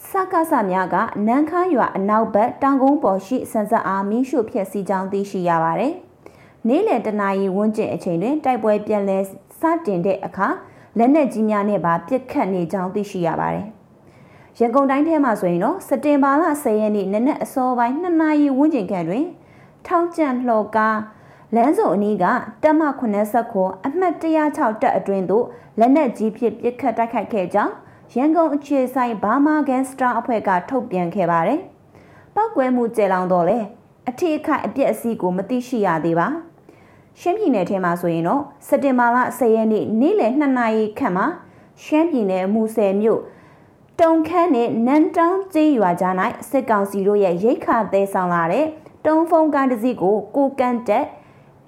[0.09, 0.95] စကားစားများက
[1.27, 5.93] နန်းခါရွာအနောက်ဘက်တောင်ကုန်းပေါ်ရှိစံဆက်အားမီးရှို့ဖျက်ဆီးကြောင်းသိရှိရပါတယ်။
[6.67, 9.23] နေ့လယ်တနာရီဝန်းကျင်အချိန်တွင်တိုက်ပွဲပြန်လည်
[9.59, 10.47] စတင်တဲ့အခါ
[10.97, 13.65] လက်နက်ကြီးများနဲ့ပါပစ်ခတ်နေကြောင်းသိရှိရပါတယ်။
[14.59, 19.25] ရန်ကုန်တိုင်းထဲမှာဆိုရင်တော့စက်တင်ဘာလ10ရက်နေ့နနက်အစောပိုင်း2နာရီဝန်းကျင်ခန့်တွင်
[19.87, 20.97] ထောင်ကျန်လှော်ကား
[21.55, 22.25] လမ်းစုံအနီးက
[22.63, 22.81] တပ်မ
[23.35, 25.45] 89အမှတ်106တပ်အတွင်းသို့
[25.79, 27.73] လက်နက်ကြီးဖြင့်ပစ်ခတ်တိုက်ခိုက်ခဲ့ကြောင်း
[28.15, 31.59] ရန်ကုန်အခြေဆိုင်ဘာမာဂန်စတာအဖွဲ့ကထုတ်ပြန်ခဲ့ပါတယ်။
[32.35, 33.57] ပောက်ကွဲမှုကျဲလောင်တော့လေ
[34.09, 36.27] အထီးအခိုက်အပြက်အစီးကိုမသိရှိရသေးပါ။
[37.19, 41.25] ရှမ်းပြည်နယ်ထဲမှာဆိုရင်တော့စက်တင်ဘာလ10ရက်နေ့နေ့လယ်2နာရီခန့်မှာ
[41.83, 43.21] ရှမ်းပြည်နယ်မူဆယ်မြို့
[44.01, 46.15] တုံခန်းနဲ့နန်တောင်းကျေးရွာကြား၌
[46.49, 48.65] စစ်ကောင်စီတို့ရဲ့ရိတ်ခါသေးဆောင်လာတဲ့
[49.05, 51.05] တုံးဖုံကားတစ်စီးကိုကိုကန်တက်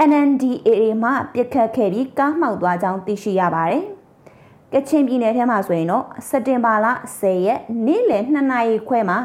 [0.10, 3.84] NNDAA မှပြစ်ခတ်ခဲ့ပြီးကားမှောက်သွားကြောင်းသိရှိရပါတယ်။
[4.74, 6.88] ကချင်ပြည်နယ်ထဲမှာဆိုရင်တော့စက်တင်ဘာလ
[7.20, 9.18] 10ရက်နေ့လယ်2နာရီခွဲမှာ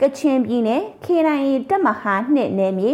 [0.00, 2.90] ကချင်ပြည်နယ် KNI တပ်မဟာနှစ်နယ်မြေ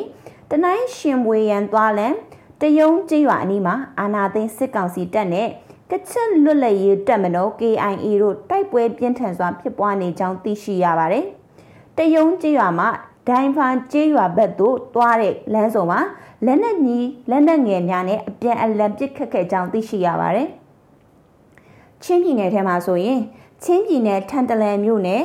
[0.51, 2.15] တနိုင်းရှင်ဘွေရန်သွားလန်
[2.61, 5.49] တယုံကျေးရွာအနီးမှာအာနာသိန်းစစ်ကောင်စီတပ်နဲ့
[5.91, 11.25] ကချင်လွတ်လပ်ရေးတပ်မတော် KIA တို့တိုက်ပွဲပြင်းထန်စွာဖြစ်ပွားနေကြောင်းသိရှိရပါတယ်။
[11.97, 12.89] တယုံကျေးရွာမှာ
[13.29, 16.01] ဒိုင်ဖန်ကျေးရွာဘက်သို့တွားတဲ့လမ်းဆောင်မှာ
[16.47, 20.49] လက်နက်ကြီးလက်နက်ငယ်များနဲ့အပြန်အလှန်ပစ်ခတ်ခဲ့ကြောင်းသိရှိရပါတယ်။
[22.03, 23.21] ချင်းပြည်နယ်ထဲမှာဆိုရင်
[23.63, 25.25] ချင်းပြည်နယ်ထန်တလန်မြို့နယ်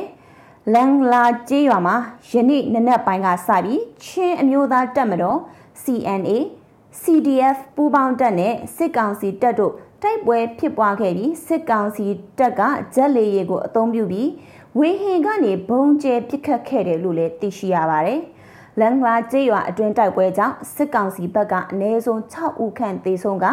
[0.74, 1.96] လန်လာကျေးရွာမှာ
[2.30, 5.38] ယနေ့နနက်ပိုင်းကစပြီးချင်းအမျိုးသားတပ်မတော်
[5.82, 6.30] CNA
[7.00, 12.06] CDF ပူးပေါင်းတပ်နဲ့စစ်ကောင်စီတပ်တို့တိုက်ပွဲဖြစ်ပွားခဲ့ပြီးစစ်ကောင်စီ
[12.38, 12.60] တပ်က
[12.94, 14.28] ဂျက်လေယာဉ်ကိုအသုံးပြုပြီး
[14.78, 18.20] ဝေဟင်ကနေဘုံကျဲပစ်ခတ်ခဲ့တယ်လို့လည်းသိရှိရပါတယ်။
[18.80, 23.46] လန်ဂလာကျေးရွာအတွင်းတိုက်ပွဲကြောင့်စစ်ကောင်စီဘက်ကအနည်းဆုံး6ဦးခန့်သေဆုံးက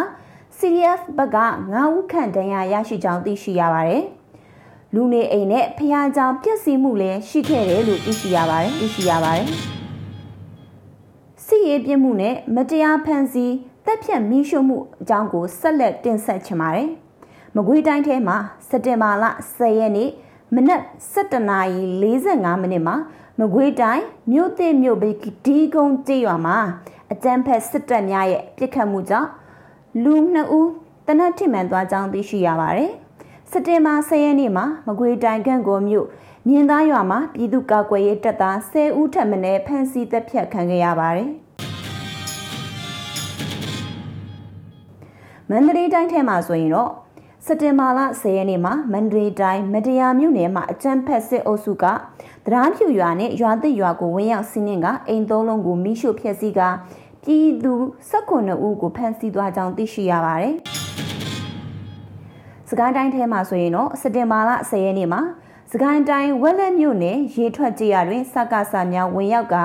[0.58, 1.38] CDF ဘက်က
[1.69, 4.03] 9ဦးခန့်ဒဏ်ရာရရှိကြောင်းသိရှိရပါတယ်။
[4.93, 9.47] လူနေအိမ်နဲ့ဖျားကြောင်ပြက်စီးမှုလည်းရှိခဲ့တယ်လို့သိရှိရပါတယ်သိရှိရပါတယ်။
[11.45, 13.53] စစ်ရေးပြစ်မှုနဲ့မတရားဖန်ဆီး
[13.86, 16.89] တက်ဖြတ်မီးရှို့မှုအကြောင်းကိုဆက်လက်တင်ဆက်ချင်ပါတယ်။
[17.55, 18.38] မကွေးတိုင်းထဲမှာ
[18.69, 19.25] စက်တင်ဘာလ
[19.58, 20.12] 10ရက်နေ့
[20.55, 20.81] မနက်
[21.13, 22.95] 7:45မိနစ်မှာ
[23.39, 26.57] မကွေးတိုင်းမြို့သစ်မြို့ဘေးဒီကုန်းကျေးရွာမှာ
[27.12, 29.29] အကြမ်းဖက်စစ်တပ်များရဲ့ပြစ်ခတ်မှုကြောင့်
[30.03, 30.69] လူ2ဦး
[31.07, 32.91] တနက်ထိမှန်သွားကြောင်းသိရှိရပါတယ်။
[33.51, 36.07] စက်တင်ဘာ10ရက်နေ့မှာမကွေးတိုင်းကန့်ကိုမြို့
[36.47, 41.29] မြင်းသားရွာမှာပြည်သူ့ကာကွယ်ရေးတပ်သား10ဦးထပ်မံဖမ်းဆီးတပ်ဖြတ်ခံခဲ့ရပါတယ်။
[45.49, 46.91] မန္တလေးတိုင်းထဲမှာဆိုရင်တော့
[47.51, 51.85] စက်တင်ဘာလ10ရက်နေ့မှာမန္တလေးတိုင်းမတရားမြို့နယ်မှာအကြမ်းဖက်စစ်အုပ်စုက
[52.45, 56.62] တရားဖြူရွာနဲ့ရွာသစ်ရွာကိုဝင်ရောက်စီးနင်းကအိမ်သုံးလုံးကိုမိရှို့ဖျက်ဆီးက
[57.23, 57.73] ပြည်သူ
[58.12, 60.55] 19ဦးကိုဖမ်းဆီးသွားကြောင်းသိရှိရပါတယ်။
[62.69, 65.21] စကိုင်းတိုင်းထဲမှာဆိုရင်တော့စက်တင်ဘာလ10ရက်နေ့မှာ
[65.71, 69.55] စကိုင်းတိုင်းဝက်လက်မြို့နယ်ရေထွက်ကြေးရတွင်စကားစာများဝင်ရောက်က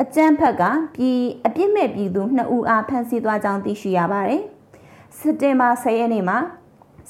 [0.00, 0.62] အကြမ်းဖက်က
[0.94, 4.42] ပြည်အပြစ်မဲ့ပြည်သူ2ဦးအားဖမ်းဆီးသွားကြောင်းသိရှိရပါတယ်။
[5.18, 6.38] စက်တင်ဘာ10ရက်နေ့မှာ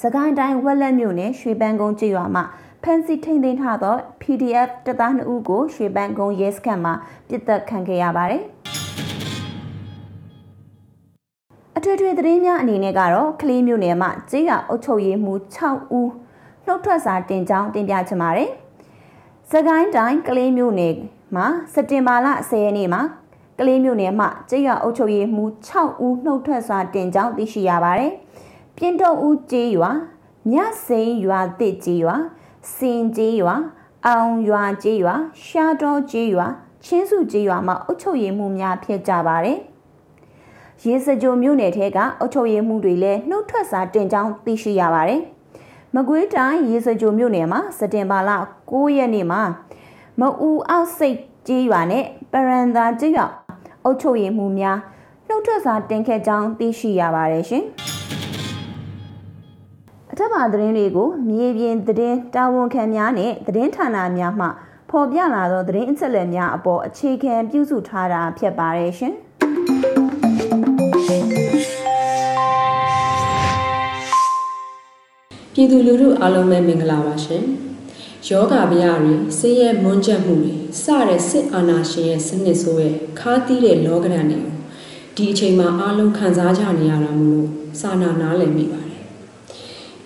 [0.02, 2.44] စကိုင်းတိုင်းဝက်လက်မြို့နယ်ရွှေပန်းကုန်းကျေးရွာမှာ
[2.82, 6.92] ဖမ်းဆီးထိန်းသိမ်းထားသော PDF တပ်သား2ဦးကိုရွှေပန်းကုန်းရဲစခန်းမှာ
[7.28, 8.42] ပြစ်ဒဏ်ခံခဲ့ရပါတယ်။
[11.76, 15.58] အထွေထွေသတင်းများအနေနဲ့ကတော့ကလေးမျိုးနယ်မှာကျေးရွာအုပ်ချုပ်ရေးမှူး6
[15.98, 16.10] ဦး
[16.66, 18.50] နှုတ်ထွက်စာတင်ကြောင်းတင်ပြချင်ပါတယ်။
[19.50, 20.94] စကိုင်းတိုင်းကလေးမျိုးနယ်
[21.36, 23.02] မှာစက်တင်ဘာလ10ရက်နေ့မှာ
[23.58, 28.14] ကလေးမျိုးနယ်မှကျေးရွာအုပ်ချုပ်ရေးမှူး6ဦးနှုတ်ထွက်စာတင်ကြောင်းသိရှိရပါတယ်။
[28.76, 29.90] ပြင်းတုံဦးကျေးရွာ
[30.50, 32.16] မြစိန်ရွာတစ်ကျေးရွာ
[32.74, 33.54] စင်ကျေးရွာ
[34.06, 36.46] အောင်ရွာကျေးရွာရှာတော်ကျေးရွာ
[36.84, 39.58] ချင်းစုကျေးရွာမှာအုပ်ချုပ်ရေးမှူးများဖြစ်ကြပါတယ်။
[40.84, 45.20] ရေစကြိုမြို့နယ်ထဲကအုပ်ချုပ်ရေးမှူးတွေလည်းနှုတ်ထွက်စာတင်ကြောင်းသိရှိရပါတယ်။
[45.94, 48.30] မကွေးတိုင်းရေစကြိုမြို့နယ်မှာစက်တင်ဘာလ
[48.70, 49.42] 9ရက်နေ့မှာ
[50.20, 53.26] မအူအောက်စိတ်ကျေးရွာနဲ့ပရန်သာကျေးရွာ
[53.84, 54.78] အုပ်ချုပ်ရေးမှူးများ
[55.28, 57.64] နှုတ်ထွက်စာတင်ခဲ့ကြောင်းသိရှိရပါတယ်ရှင်။
[60.16, 64.46] အထက်ပါသတင်းတွေကိုမြေပြင်သတင်းတာဝန်ခံများနဲ့သတင်းဌာနများမှ
[64.90, 69.14] ဖော်ပြလာသောသတင်းအချက်အလက်များအပေါ်အခြေခံပြုစုထားတာဖြစ်ပါတယ်ရှင်။
[75.54, 77.42] ပြည်သူလူထုအားလုံးပဲမင်္ဂလာပါရှင်
[78.28, 84.54] ယောဂဗျာတွေဆင်းရဲမွန်းကျပ်မှုတွေစတဲ့စစ်အာဏာရှင်ရဲ့စနစ်ဆိုးရဲ့ခါးသီးတဲ့လောကဓာတ်တွေကို
[85.16, 87.48] ဒီအချိန်မှာအားလုံးခံစားကြနေရတာမို့လို့
[87.80, 88.83] စာနာနားလည်မိပါတယ်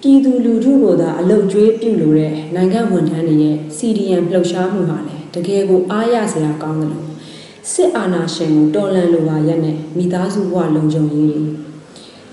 [0.03, 7.07] ပြည်သူလူထုကိုသာအလုတ်ကျွေးပြုလို့တဲ့နိုင်ငံဝန်ထမ်းတွေရဲ့ CDM လှုပ်ရှားမှုဟာလည်းတကယ်ကိုအားရစရာကောင်းတယ်လို့
[7.73, 11.45] စစ်အာဏာရှင်ကိုတော်လှန်လိုပါရက်နဲ့မိသားစုဘဝလုံခြုံရေးတွေ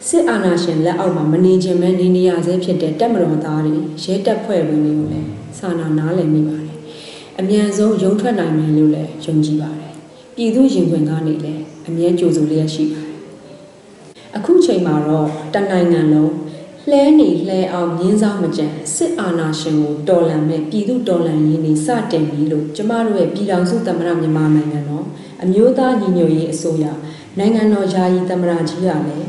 [0.08, 6.78] စစ်အာဏာရှင်လက်အောက်မှာမနေခြင်းပဲနေနေရဆဲဖြစ်တဲ့တပ်မတော်သားတွေရဲတပ်ဖွဲ့ဝင်တွေကိုလည်းစာနာနားလည်မိပါတယ်။
[7.40, 9.94] အမြန်ဆုံးရုံထွက်နိုင်မယ်လို့လည်းယုံကြည်ပါတယ်။
[10.36, 13.18] ပြည်သူရင်ခွင်ကနေလည်းအမြဲကြိုဆိုလျက်ရှိပါတယ်။
[14.38, 16.32] အခုချိန်မှာတော့တနိုင်ငံလုံး
[16.92, 25.06] လှဲနေလှဲအောင်မြင်းစားမကြံစစ်အာဏာရှင်ကိုတော်လှန်မဲ့ပြည်သူတော်လှန်ရေးနေစတင်ပြီလို့ကျမတို့ရဲ့ပြည်ထောင်စုသမ္မတမြန်မာနိုင်ငံတော်
[25.44, 26.86] အမျိုးသားညီညွတ်ရေးအစိုးရ
[27.38, 29.28] နိုင်ငံတော်ယာယီသမ္မတကြီးကလည်း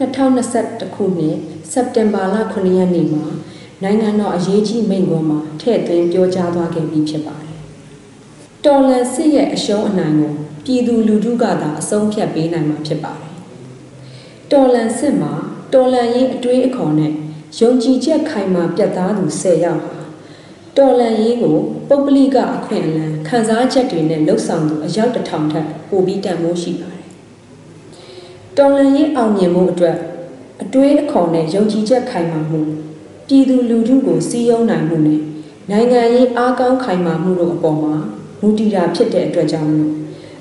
[0.00, 1.36] 2021ခုနှစ်
[1.72, 3.24] စက်တင်ဘာလ9ရက်နေ့မှာ
[3.82, 7.56] နိုင်ငံတော်အရေးကြီးမိန့်ခွန်းမှာထည့်သွင်းပြောကြားသွားခဲ့ပြီးဖြစ်ပါတယ်။
[8.64, 10.32] တော်လန်စစ်ရဲ့အရှုံးအနိုင်ကို
[10.64, 13.34] ပြည်သူလူထုကသာအဆုံးဖြတ်ပေးနိုင်မှာဖြစ်ပါတယ်။
[14.50, 15.32] တော်လန်စစ်မှာ
[15.72, 17.12] တော်လန်ရေးအတွေးအခေါ်နဲ့
[17.58, 19.98] ယုံကြည်ချက်ခိုင်မာပြတ်သားသူ10ယောက်ဟာ
[20.76, 21.56] တော်လန်ရေးကို
[21.88, 27.04] ပုပ္ပလိကအခွင့်အလမ်းခံစားချက်တွေနဲ့လှုပ်ဆောင်သူအယောက်တစ်ထောင်ထက်ပိုပြီးတန်ဖိုးရှိပါတယ်။
[28.56, 29.96] တော်လန်ရေးအောင်မြင်မှုအတွက်
[30.62, 32.60] အတွေးအခေါ်နဲ့ယုံကြည်ချက်ခိုင်မာမှု
[33.28, 35.20] ပြည်သူလူထုကိုစီးရုံးနိုင်မှုနဲ့
[35.70, 37.94] နိုင်ငံရေးအားကောင်းခိုင်မာမှုတို့အပေါ်မှာ
[38.40, 39.92] မူတည်တာဖြစ်တဲ့အတွက်ကြောင့်လို့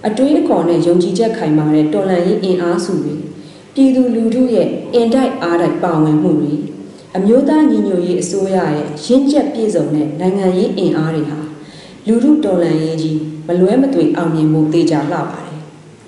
[0.07, 3.15] အတွေးအခေါ်နဲ့ယုံကြည်ချက်ခိုင်မာတဲ့တော်လှန်ရေးအင်အားစုတွေ
[3.79, 6.53] ပြည်သူလူထုရဲ့အင်တိုက်အားတိုက်ပါဝင်မှုတွေ
[7.15, 11.39] အမျိုးသားညီညွတ်ရေးအစိုးရရဲ့ရင့်ကျက်ပြည့်စုံတဲ့နိုင်ငံရေးအင်အားတွေဟာ
[12.07, 15.61] လူထုတော်လှန်ရေးကြီးမလွဲမသွေအောင်မြင်မှုတေချာလှပါတယ်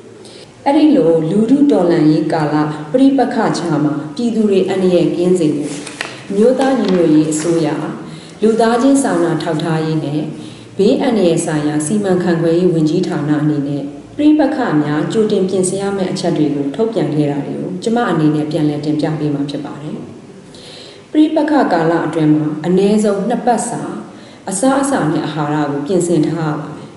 [0.65, 2.55] ။အဲ့ဒီလိုလူထုတော်လှန်ရေးကာလ
[2.91, 5.73] ပြိပခချာမှာပြည်သူတွေအန္တရာယ်ကင်းစေဖို့
[6.35, 7.67] မြို့သားညီညွတ်ရေးအစိုးရ
[8.41, 10.21] လူသားချင်းစာနာထောက်ထားရေးနဲ့
[10.77, 19.97] ဘေးအန္တရာယ်ဆိုင်ရာစီမံခန့်ခွဲရေးဝန်ကြီးဌာနအနေနဲ့ ပြိပခများကြိုတင်ပြင်ဆင်ရမယ့်အချက်တွေကိုထုတ်ပြန်ခဲ့တာတွေကိုကျမအနေနဲ့ပြန်လည်တင်ပြပေးမှာဖြစ်ပါတယ်။
[21.11, 23.81] ပြိပခကာလအတွင်းမှာအ ਨੇ ဆုံးနှစ်ပတ်စာ
[24.49, 26.89] အစားအစာနဲ့အာဟာရကိုပြင်ဆင်ထားရပါတယ်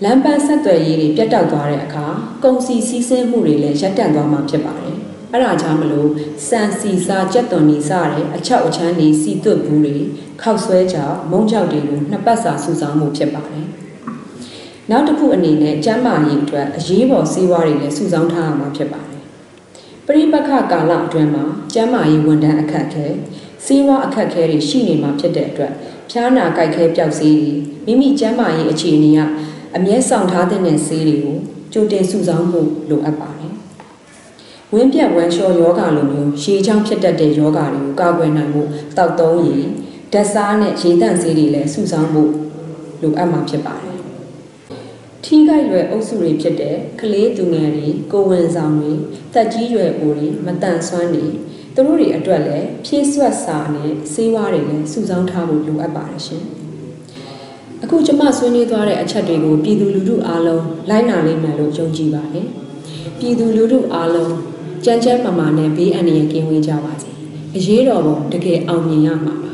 [0.02, 2.06] ။လမ်းပန်းဆက်သွယ်ရေးတွေပြတ်တောက်သွားတဲ့အခါ
[2.44, 4.96] ကုန်စည်စည်းစိမ်မှုတွေလည်းရပ်တန့်သွားမှာဖြစ်ပါတယ်။
[5.32, 6.10] အဲ့ဒါကြောင့်မလို့
[6.48, 9.96] စံစီစာကြက်သွန်နေစားတဲ့အချောက်အချမ်းနေစီသွတ်ဘူးတွေ
[10.42, 13.68] ခောက်ဆွဲကြောက်မုံကြောက်တွေကိုနှစ်ပတ်စာစုဆောင်းမှုဖြစ်ပါတယ်။
[14.90, 19.22] နောက်တစ်ခုအနေနဲ့ကျန်းမာရေးအတွက်အရေးပေါ်ဆေးဝါးတွေလည်းစုဆောင်းထားရမှာဖြစ်ပါတယ်။
[20.06, 23.06] ပရိပခကာလအတွင်းမှာကျန်းမာရေးဝန်ထမ်းအခက်အခဲ
[23.64, 25.72] ဆေးဝါးအခက်အခဲတွေရှိနေမှာဖြစ်တဲ့အတွက်
[26.10, 27.52] ဖျားနာကြိုက်ခဲပျောက်ဆေးတွေ
[27.86, 29.20] မိမိကျန်းမာရေးအခြေအနေက
[29.76, 31.36] အမြဲဆောင်ထားတဲ့ဆေးတွေကို
[31.72, 33.52] ကြိုတင်စုဆောင်းဖို့လိုအပ်ပါတယ်။
[34.72, 39.66] ဝင်းပြက်ဝမ်းလျှောယောဂါလိုမျိုးရှည်ချောင်းဖြစ်တတ်တဲ့ယောဂါတွေကိုကာကွယ်နိုင်ဖို့တောက်သုံးရည်
[40.12, 42.30] ဓာတ်စားနဲ့ရေတန့်ဆေးတွေလည်းစုဆောင်းဖို့
[43.02, 43.93] လိုအပ်မှာဖြစ်ပါတယ်။
[45.24, 48.92] ထီးကိုက်ရွယ်အုပ်စုတွေဖြစ်တဲ့ကလေးသူငယ်တွေကိုဝင်ဆောင်တွေ
[49.34, 51.26] တက်ကြီးရွယ်အိုတွေမတန်ဆွမ်းတွေ
[51.74, 56.44] သူတို့တွေအတွက်လည်းဖြည့်ဆွတ်စာနဲ့ဆေးဝါးတွေလည်းစုဆောင်းထားဖို့လိုအပ်ပါတယ်ရှင်။
[57.82, 62.46] အခုကျမဆွေးနွေးသွားတဲ့အချက်တွေကိုပြည်သူလူထုအားလုံးလိုက်နာလိမ့်မယ်လို့ယုံကြည်ပါတယ်။
[63.18, 64.34] ပြည်သူလူထုအားလုံး
[64.84, 67.10] ကြမ်းကြမ်းမာမာနဲ့ဘေးအန္တရာယ်ကင်းဝေးကြပါစေ။
[67.56, 69.53] အရေးတော်ပုံတကယ်အောင်မြင်ရမှာပါ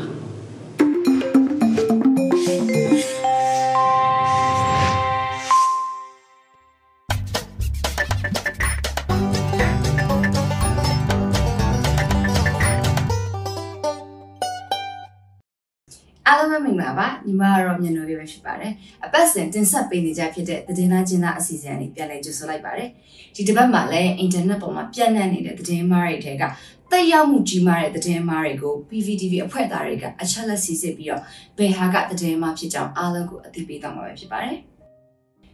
[16.71, 18.71] င်္ဂလာပါညီမကတော့မြန်တော်ပြပဲဖြစ်ပါတယ်
[19.05, 22.89] အပတ်စဉ်တင်ဆက်ပေးနေကြဖြစ်တဲ့သတင်းသားချင်းသားအစီအစဉ်လေးပြန်လည်ကြိုဆိုလိုက်ပါတယ်
[23.35, 26.43] ဒီတစ်ပတ်မှာလည်းအင်တာနက်ပေါ်မှာပြန့်နှံ့နေတဲ့သတင်းမားတွေထဲက
[26.91, 31.21] တက်ရောက်မှုကြီးမားတဲ့သတင်းမားတွေကို PVTV အဖွဲ့သားတွေကအချက်လက်စီစစ်ပြီးတော့
[31.57, 34.57] ဘယ်ဟာကသတင်းမားဖြစ်ကြောင်းအားလုံးကိုအသိပေးသွားမှာပဲဖြစ်ပါတယ်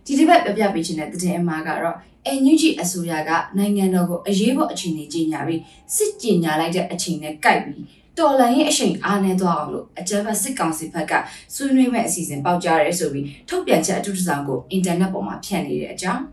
[0.05, 1.95] ဒီတစ်ပတ်ပြပြပေးခြင်းတဲ့သတင်းအမှားကတော့
[2.41, 5.61] NUG အစိုးရကနိုင်ငံတော်ကိုအရေးပေါ်အခြေအနေကြီးညာပြီး
[5.95, 7.81] စစ်ကြေညာလိုက်တဲ့အချိန်နဲ့ကိုက်ပြီး
[8.19, 11.13] တော်လန်ရဲ့အချိန်အားနေသွားအောင်လို့အကြမ်းဖက်စစ်ကောင်စီဘက်က
[11.55, 16.23] ဆွေးနွေးမဲ့အစီအစဉ်ပေါက်ကြားရဲဆိုပြီးထုတ်ပြန်ချက်အထူးတစ်စောင်ကိုအင်တာနက်ပေါ်မှာဖြန့်နေတဲ့အကြောင်း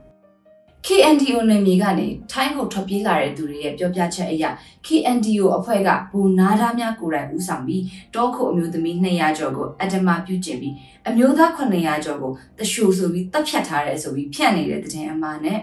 [0.86, 4.44] KNDO နယ်မြေကနေထိုင်းကိုထွက်ပြေးလာတဲ့သူတွေရဲ့ပြောပြချက်အရ
[4.86, 7.82] KNDO အဖွဲ့ကဘူနာသားများကိုယ်တိုင်ဦးဆောင်ပြီး
[8.14, 10.74] တောခုအမျိုးသမီး200ကျော်ကိုအတ္တမပြုကျင့်ပြီး
[11.08, 15.60] အမျိုးသား900ကျော်ကိုတရှိုဆိုပြီးတပ်ဖြတ်ထားတယ်ဆိုပြီးဖြန့်နေတဲ့တဲ့အမှားနဲ့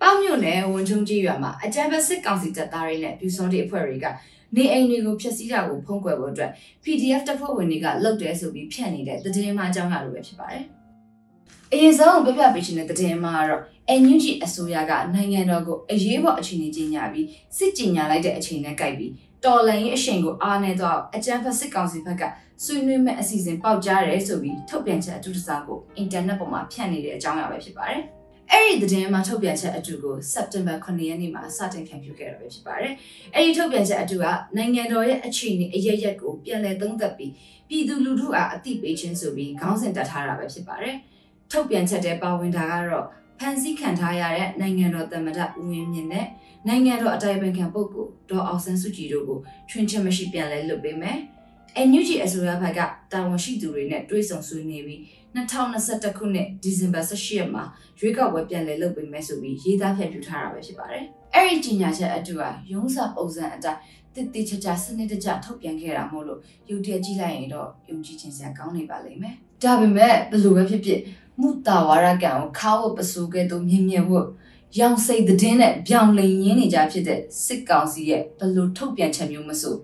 [0.00, 4.06] ပေါ့မြို့နယ်ဝန်ချုံကြီးရွာမှာအကြမ်းဖက်စစ်ကောင်စီတပ်သားတွေနဲ့ပြူစောတိအဖွဲ့တွေက
[4.56, 6.50] နေအိမ်တွေကိုဖျက်ဆီးတာကိုဖုံးကွယ်ဖို့အတွက်
[6.84, 10.64] PDF တပ်ဖွဲ့ဝင်တွေကလုပ်တယ်ဆိုပြီးဖြန့်နေတဲ့သတင်းမှအကြောင်းအရာလိုပဲဖြစ်ပါတယ်။
[11.72, 13.62] အရင်ဆုံးပြပြပေးခြင်းတဲ့သတင်းမှကတော့
[14.00, 19.12] NUG အစိုးရကနိုင်ငံတော်ကိုအရေးပေါ်အခြေအနေကြီးညာပြီးစစ်ကြေညာလိုက်တဲ့အချိန်နဲ့ကြိုက်ပြီး
[19.44, 22.22] တော်လန်ရေးအရှိန်ကိုအားနေတော့အကြမ်းဖက်စစ်ကောင်စီဘက်က
[22.64, 28.02] ဆွေးနွေးမဲ့အစီအစဉ်ပေါက်ကြားတယ်ဆိုပြီးထုတ်ပြန်ချက်အတူတစားကိုအင်တာနက်ပေါ်မှာဖြန့်နေတဲ့အကြောင်းအရာပဲဖြစ်ပါတယ်။
[28.52, 32.94] အဲ့ဒီသတင်းမှာထုတ်ပြန်ချက်အတူကိုစက်တင်ဘာ9ရက်နေ့မှာစတင်ဖြန့်ဖြူးခဲ့တာပဲဖြစ်ပါတယ်။
[33.34, 37.32] အဲ့ဒီထုတ်ပြန်ချက်အတူကနိုင်ငံတော်ရဲ့အခြေအနေအရရက်ကိုပြန်လည်သုံးသပ်ပြီး
[37.68, 40.96] ပြည်သူလူထုအားအသိပေးခြင်းဆိုပြီးခေါင်းစဉ်တက်ထားတာပဲဖြစ်ပါတယ်။
[41.50, 43.06] ထုတ်ပြန်ချက်တဲ့ပါဝင်တာကတော့
[43.38, 46.26] ဖန်ဆီးခံထားရတဲ့နိုင်ငံတော်သမ္မတဦးဝင်းမြင့်နဲ့
[46.68, 49.38] နိုင်ငံတော်အတိုင်ပင်ခံပုဂ္ဂိုလ်ဒေါ်အောင်ဆန်းစုကြည်တို့ကို
[49.70, 51.18] ချွင်းချက်မရှိပြန်လဲလွတ်ပေးမယ်။
[51.88, 52.80] NUG အစိုးရဘက်က
[53.12, 55.00] တာဝန်ရှိသူတွေနဲ့တွေ့ဆုံဆွေးနွေးပြီး
[55.36, 57.64] 2021ခုနှစ်ဒီဇင်ဘာ18ရက်မှာ
[58.00, 61.04] ရွေးကောက်ပွဲပြန်လည်လုပ်ပေးမယ်ဆိုပြီးရေးသားဖြန့်ဖြူးထားတာပဲဖြစ်ပါတယ်။
[61.34, 63.80] အဲ့ဒီကြီးညာချက်အတူကရုံးစာပုံစံအတိုင်း
[64.14, 71.00] တစ်တိချာချာစနစ်တကျထုတ်ပြန်ခဲ့တာမို့လို့ရုပ်တရက်ကြည့်လိုက်ရင်တော့ယုံကြည်ခြင်းစရာကောင်းနေပါလိမ့်မယ်။ဒါပေမဲ့ဘယ်လိုပဲဖြစ်ဖြစ်
[71.40, 74.26] မူတာဝါရကံကိုခါဝပစိုးကဲ့သို့မြင်မြင်ဖို့
[74.78, 79.74] ရောင်စိတ်သတင်းနဲ့ပြောင်းလဲရင်းနေကြဖြစ်တဲ့စစ်ကောင်စီရဲ့ဘယ်လိုထုတ်ပြန်ချက်မျိုးမဆို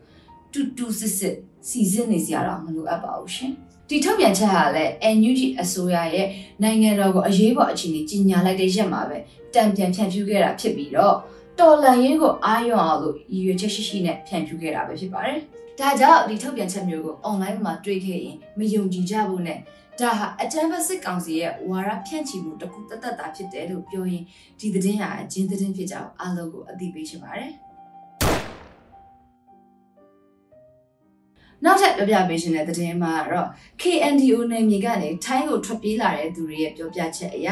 [0.52, 1.34] တူတူစစ်စစ်
[1.68, 3.52] စီစစ်နေစရာတော့မလိုအပ်ပါဘူးရှင်
[3.88, 6.28] ဒီထုတ်ပြန်ချက်ဟာလည်း NUG အစိုးရရဲ့
[6.62, 9.18] နိုင်ငံတော်ကိုအရေးပေါ်အခြေအနေကြီးညာလိုက်တဲ့ရက်မှာပဲ
[9.54, 11.16] တံပြန်ဖြန့်ဖြူးခဲ့တာဖြစ်ပြီးတော့
[11.58, 15.38] တော်လန်ရေးကိုအာရုံအောင်လို့ရည်ရွယ်ချက်ရှိရှိနဲ့ဖြန့်ဖြူးခဲ့တာပဲဖြစ်ပါတယ်။
[15.80, 19.58] ဒါကြောင့်ဒီထုတ်ပြန်ချက်မျိုးကို online မှာတွေ့ခဲ့ရင်မယုံကြည်ကြဘူးနဲ့
[20.00, 24.24] ဒါဟာအကြမ်းဖက်စစ်ကောင်စီရဲ့ဝါရဖြန့်ချီမှုတစ်ခုတသက်တာဖြစ်တယ်လို့ပြောရင်
[24.60, 27.52] ဒီသတင်းဟာအကျဉ်းသတင်းဖြစ်ကြောင်းအားလုံးကိုအသိပေးချင်ပါတယ်။
[31.64, 33.48] နောက်ထပ်ပြောပြပေးရှင်တဲ့သတင်းမှာတော့
[33.82, 37.48] KNDO နယ်မြေကနေထိုင်းကိုထွက်ပြေးလာတဲ့သူတွေရဲ့ပြောပြချက်အရ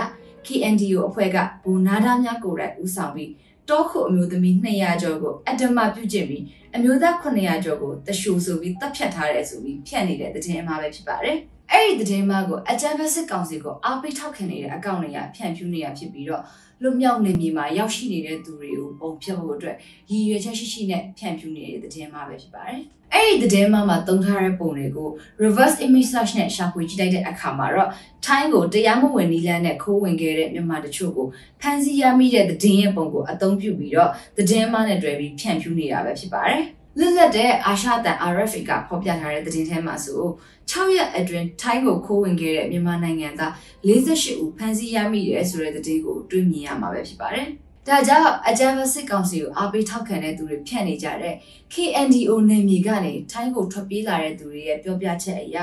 [0.46, 3.30] KNDO အဖွဲ့ကဘူနာဒါများကိုယ်တိုင်ဦးဆောင်ပြီး
[3.68, 11.38] တောခုအမျိုးသမီး200ကျော်ကိုအတ္တမပြုကျင့်ပြီးအမျိုးသား900ကျော်ကိုတရှူဆိုပြီးတပ်ဖြတ်ထားတယ်ဆိုပြီးဖြန့်နေတဲ့သတင်းအမှားပဲဖြစ်ပါတယ်။
[11.72, 16.42] အဲ့ဒီသတင်းမှာကိုအကြမ်းဖက်စစ်ကောင်စီကိုအားပေးထောက်ခံနေတဲ့အကောင့်တွေကဖြန့်ဖြူးနေရဖြစ်ပြီးတော့
[16.82, 19.76] လွတ်မြောက်နေမြေမှာရောက်ရှိနေတဲ့သူတွေကိုပုံဖြတ်ဖို့အတွက်
[20.10, 22.80] ရည်ရွယ်ချက်ရှိရှိနဲ့ဖြန့်ဖြူးနေတဲ့သတင်းမှာပဲဖြစ်ပါတယ်။
[23.14, 25.08] အဲ့ဒီသတင်းမှာမှာသုံးထားတဲ့ပုံတွေကို
[25.44, 27.88] reverse image search နဲ့ရှာဖွေကြည့်လိုက်တဲ့အခါမှာတော့
[28.24, 31.26] ထိုင်းကိုတရားမဝင်နီလန်းနဲ့ခိုးဝင်ခဲ့တဲ့မြန်မာတချို့ကို
[31.60, 36.64] ဖမ်းဆီးရမိတဲ့သတင်းရဲ့ပုံကိုအသုံးပြုပြီးတော့သတင်းမှားနဲ့တွဲပြီးဖြန့်ဖြူးနေတာပဲဖြစ်ပါတယ်။
[36.98, 40.22] လွတ်လပ်တဲ့အာရှတန် RFA ကဖော်ပြထားတဲ့သတင်းထဲမှာဆို
[40.70, 43.52] 6ရက်အတွင်းထိုင်းကိုခိုးဝင်ခဲ့တဲ့မြန်မာနိုင်ငံသား
[43.86, 47.48] 48ဦးဖမ်းဆီးရမိတယ်ဆိုတဲ့သတင်းကိုတွေ့မြင်ရမှာပဲဖြစ်ပါတယ်။
[47.88, 51.34] ဒါကြောင့်အကြမ်းဖက်စစ်ကောင်စီကိုအားပေးထောက်ခံတဲ့သူတွေဖြန့်နေကြတဲ့
[51.72, 55.58] KNDO နယ်မြေကနေထိုင်းကိုထွက်ပြေးလာတဲ့သူတွေရဲ့ပြောပြချက်အရ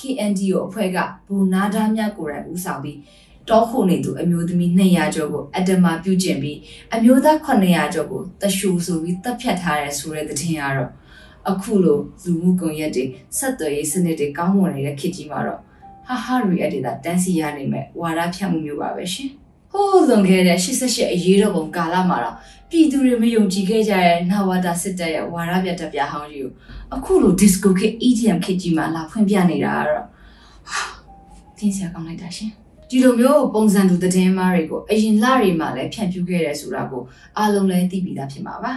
[0.00, 2.98] KNDO အဖွဲ့ကဘူနာဒါမြကိုယ်တိုင်ဦးဆောင်ပြီး
[3.48, 6.58] တောခုနေသူအမျိုးသမီး200ကျော်ကိုအတ္တမပြုကျင့်ပြီး
[6.94, 10.90] အမျိုးသား900ကျော်ကိုတရှူဆိုပြီးတပ်ဖြတ်ထားရဲဆိုတဲ့သတင်းကတော့
[11.50, 13.04] အခုလိုလူမှုကွန်ရက်တွေ
[13.36, 15.60] ဆက်သွယ်ရေးစနစ်တွေကောင်းမွန်နေတဲ့ခေတ်ကြီးမှာတော့
[16.06, 19.30] ဟာဟာရီအက်ဒေတာတန်းစီရနိုင်မဲ့ဝါဒဖြန့်မှုမျိုးပါပဲရှင်
[19.72, 22.36] ဟိုးလွန်ခဲ့တဲ့88အရေးတော်ပုံကာလမှာတော့
[22.70, 26.50] ပြည်သူတွေမယုံကြည်ခဲ့ကြတဲ့နဝတာစစ်တပ်ရဲ့ဝါဒပြတက်ပြဟောင်းကြီးကို
[26.94, 30.04] အခုလို disco ခေတ် EDM ခေတ်ကြီးမှာလာဖွင့်ပြနေတာကတော့
[31.58, 32.50] သင်စရာကောင်းလိုက်တာရှင်
[32.92, 37.02] ဒီလိုမျိုးပုံစံတူသတင်းမားတွေကိုအရင်လတွေမှာလည်းဖြန့်ဖြူးခဲ့ရဲဆိုတာကို
[37.38, 38.72] အားလုံးလည်းသိပြီးသားဖြစ်မှာပါ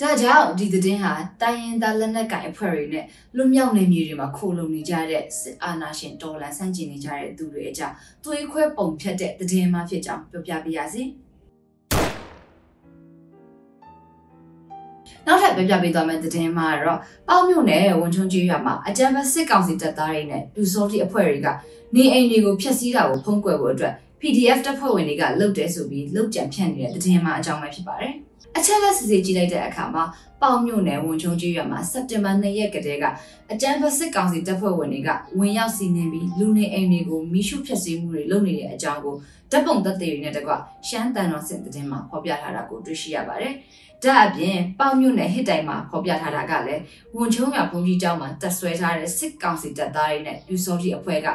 [0.00, 3.04] ဒါကြောင့်ဒီသတင်းဟာတိုင်းရင်းသားလက်နက်ကိုင်အဖွဲ့တွေနဲ့
[3.36, 11.02] လွတ်မြောက်နေမြေတွေမှာခိုလုံနေကြတဲ့စစ်အာဏာရှင်တော်လှန်ဆန့်ကျင်နေကြတဲ့သူတွေအကြောင်းသွေးခွဲပုံဖြတ်တဲ့သတင်းမှဖြစ်ကြောင်းပြောပြပေးရစီ
[15.26, 21.48] နောက်ထပ်ပြောပြပေးသွားမယ့်သတင်းမှာတော့ပေါ့မြို့နယ်ဝန်ချုံကြီးရွာမှာအကြမ်းဖက်စစ်ကောင်စီတပ်သားတွေနဲ့လူစောတိအဖွဲ့တွေက
[21.94, 28.12] နေအိမ်တွေကိုဖျက်ဆီးတာကိုဖုံးကွယ်ဖို့အတွက် PDF တပ်ဖွဲ့ဝင်တွေကလှုပ်တယ်ဆိုပြီးလှုပ်ကြံဖြန့်နေတဲ့သတင်းမှအကြောင်းပဲဖြစ်ပါတယ်။
[28.56, 30.04] အချက်လက်စစ်စစ်ကြည့်လိုက်တဲ့အခါမှာ
[30.42, 33.04] ပေါင်မြို့နယ်ဝန်ချုံကြီးရွာမှာစက်တင်ဘာ2ရက်ကတည်းက
[33.52, 39.14] အကြမ်းဖက်စစ်ကောင်စီတပ်ဖွဲ့ဝင်တွေကဝင်ရောက်စီးနင်းပြီးလူနေအိမ်တွေကိုမိရှုဖျက်ဆီးမှုတွေလုပ်နေတဲ့အကြောင်းကို
[39.50, 40.52] ဓာတ်ပုံသက်သေတွေနဲ့တကွ
[40.88, 43.52] ရှမ်းတန်တော်စစ်သတင်းမှာဖော်ပြထားတာကိုတွေ့ရှိရပါတယ်။
[44.04, 46.82] ဒါအပြင်ပေါင်မြို့နယ်ဟစ်တိုင်မှာဖော်ပြထားတာကလည်း
[47.16, 51.26] ဝန်ချုံရွာဘုံကြီးကျောင်းမှာတက်ဆွဲထားတဲ့စစ်ကောင်စီတပ်သားတွေနဲ့လူစောတိအဖွဲ့က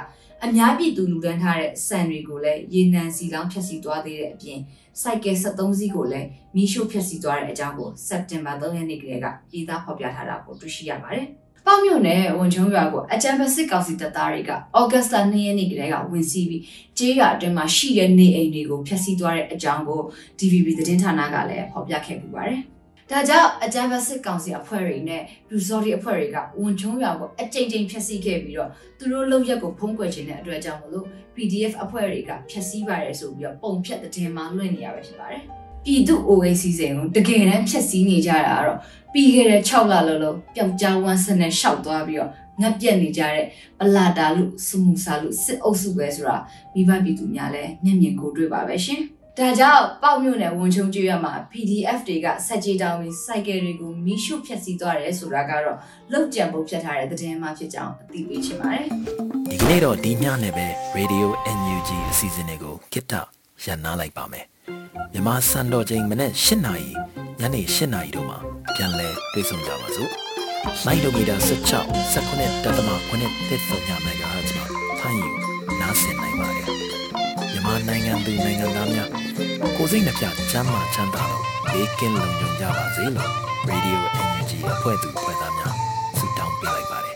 [0.44, 4.60] အများပြည်သူလူတန်းထားတဲ့စံတွေကိုလည်းရေနံစီလောင်းဖျက်ဆီးသွားသေးတဲ့အပြင်
[5.02, 11.28] စိုက်ကယ်73စီးကိုလည်းမီးရှို့ဖျက်ဆီးသွားတဲ့အကြောင်းကိုစက်တင်ဘာ3ရက်နေ့ကလေးကရေးသားဖော်ပြထားတာကိုတွေ့ရှိရပါတယ်။
[11.66, 16.64] ပေါ့မြို့နယ်ဝန်ချုံရွာကိုအကြံဖက်စစ်ကောင်စီတပ်သားတွေကဩဂတ်စ်လ2ရက်နေ့ကလေးကဝင်စီးပြီး
[16.98, 20.02] ကျေးရွာအတွင်းမှာရှိတဲ့နေအိမ်တွေကိုဖျက်ဆီးသွားတဲ့အကြောင်းကို
[20.40, 22.60] DVB သတင်းဌာနကလည်းဖော်ပြခဲ့ပူပါတယ်။
[23.12, 35.44] ဒါကြောင့်အကြမ်းဖက်စစ်ကောင်စီအဖွဲ့တွေနဲ့လူစော်ဒီအဖွဲ့တွေကဝန်ချုံရွာကိုအကြိမ်ကြိမ်ဖျက်ဆီးခဲ့ပြီးတော့သူတို့လုံရက်ကိုဖုံးကွယ်ခြင်းတဲ့အတွက်ကြောင့်မလို့ PDF အဖွဲ့တွေကဖျက်ဆီးပါတယ်ဆိုပြီးတော့ပုံဖြတ်တဲ့တင်မှာလွှင့်နေရပဲဖြစ်ပါတယ်။
[35.86, 38.80] ပြည်သူ OAC စိန်ကိုတကယ်တမ်းဖျက်ဆီးနေကြတာကတော့
[39.14, 43.46] ပြီးခဲ့တဲ့6လလုံးလုံးပျောက်ကြားဝမ်းစနဲ့ရှောက်သွားပြီးတော့ငတ်ပြက်နေကြတဲ့
[43.80, 46.38] ပလာတာလူစမှုစာလူစစ်အုပ်စုပဲဆိုတာ
[46.74, 49.02] မိဘပြည်သူများလည်းမျက်မြင်ကိုတွေ့ပါပဲရှင်။
[49.40, 55.78] ဒါကြောင့်ပေါက်မြို့နယ်ဝန်ချုံကျွေးရမှာ PDF တွေကစက်ကြီးတောင်းပြီးစိုက်ကယ်တွေကိုမီးရှို့ဖျက်ဆီးသွားတယ်ဆိုတာကတော့
[56.12, 58.86] လောက်ကြံဖို့ဖြတ်ထားတဲ့သတင်းမှဖြစ်ကြောင်းအသိပေးချင်ပါတယ်
[59.52, 60.68] ဒီကနေ့တော့ဒီညနဲ့ပဲ
[60.98, 64.46] Radio NUG အစီအစဉ်လေးကိုကိတ္တ ရန်နာလိုက်ပါမယ်
[65.12, 66.90] မြန်မာစံတော်ချိန်မနေ့၈နာရီ
[67.40, 68.38] ညနေ၈နာရီတို့မှာ
[68.76, 70.12] ပြန်လည်တွေ့ဆုံကြပါစို့
[70.86, 74.66] မိုက်ဒိုမီတာ16 19တက်သမ9တက်ဆုံည MHz မှာ
[75.00, 75.30] ဖမ်းယူ
[75.82, 76.68] နားဆင်နိုင်ပါတယ်
[77.52, 79.10] မြန်မာနိုင်ငံသူနိုင်ငံသားများ
[79.78, 83.32] ကိုယ်စိတ်နှပြချမ်းမာချမ်းသာလို့ဘေးကင်းလုံခြုံကြပါစေလို့
[83.70, 84.00] Radio
[84.30, 85.74] NUG အဖွဲ့သူအဖွဲ့သားများ
[86.18, 87.16] ဆုတောင်းပေးလိုက်ပါတယ်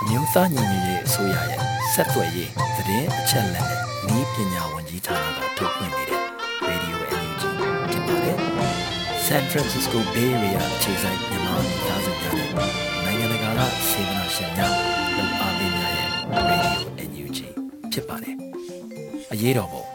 [0.00, 1.60] အမျိုးသားညီညွတ်ရေးအစိုးရရဲ့
[1.92, 3.85] ဆက်သွယ်ရေးသတင်းအချက်အလက်
[4.16, 6.22] နဲ့ဤပညာဝန်ကြီးဌာနကထုတ်လွှင့်နေတဲ့
[6.68, 7.42] Radio NUG
[7.90, 8.36] ဖြစ်ပါတယ်။
[9.26, 12.50] San Francisco Bay Area ခြေဆိုင်မြန်မာမိသားစုများနဲ့
[13.04, 14.72] နိုင်ငံတကာကစေတနာရှင်များ
[15.16, 16.08] လုံအားပေးများရဲ့
[16.48, 17.38] Radio NUG
[17.92, 18.34] ဖြစ်ပါတယ်။
[19.32, 19.86] အရေးတော်ပုံ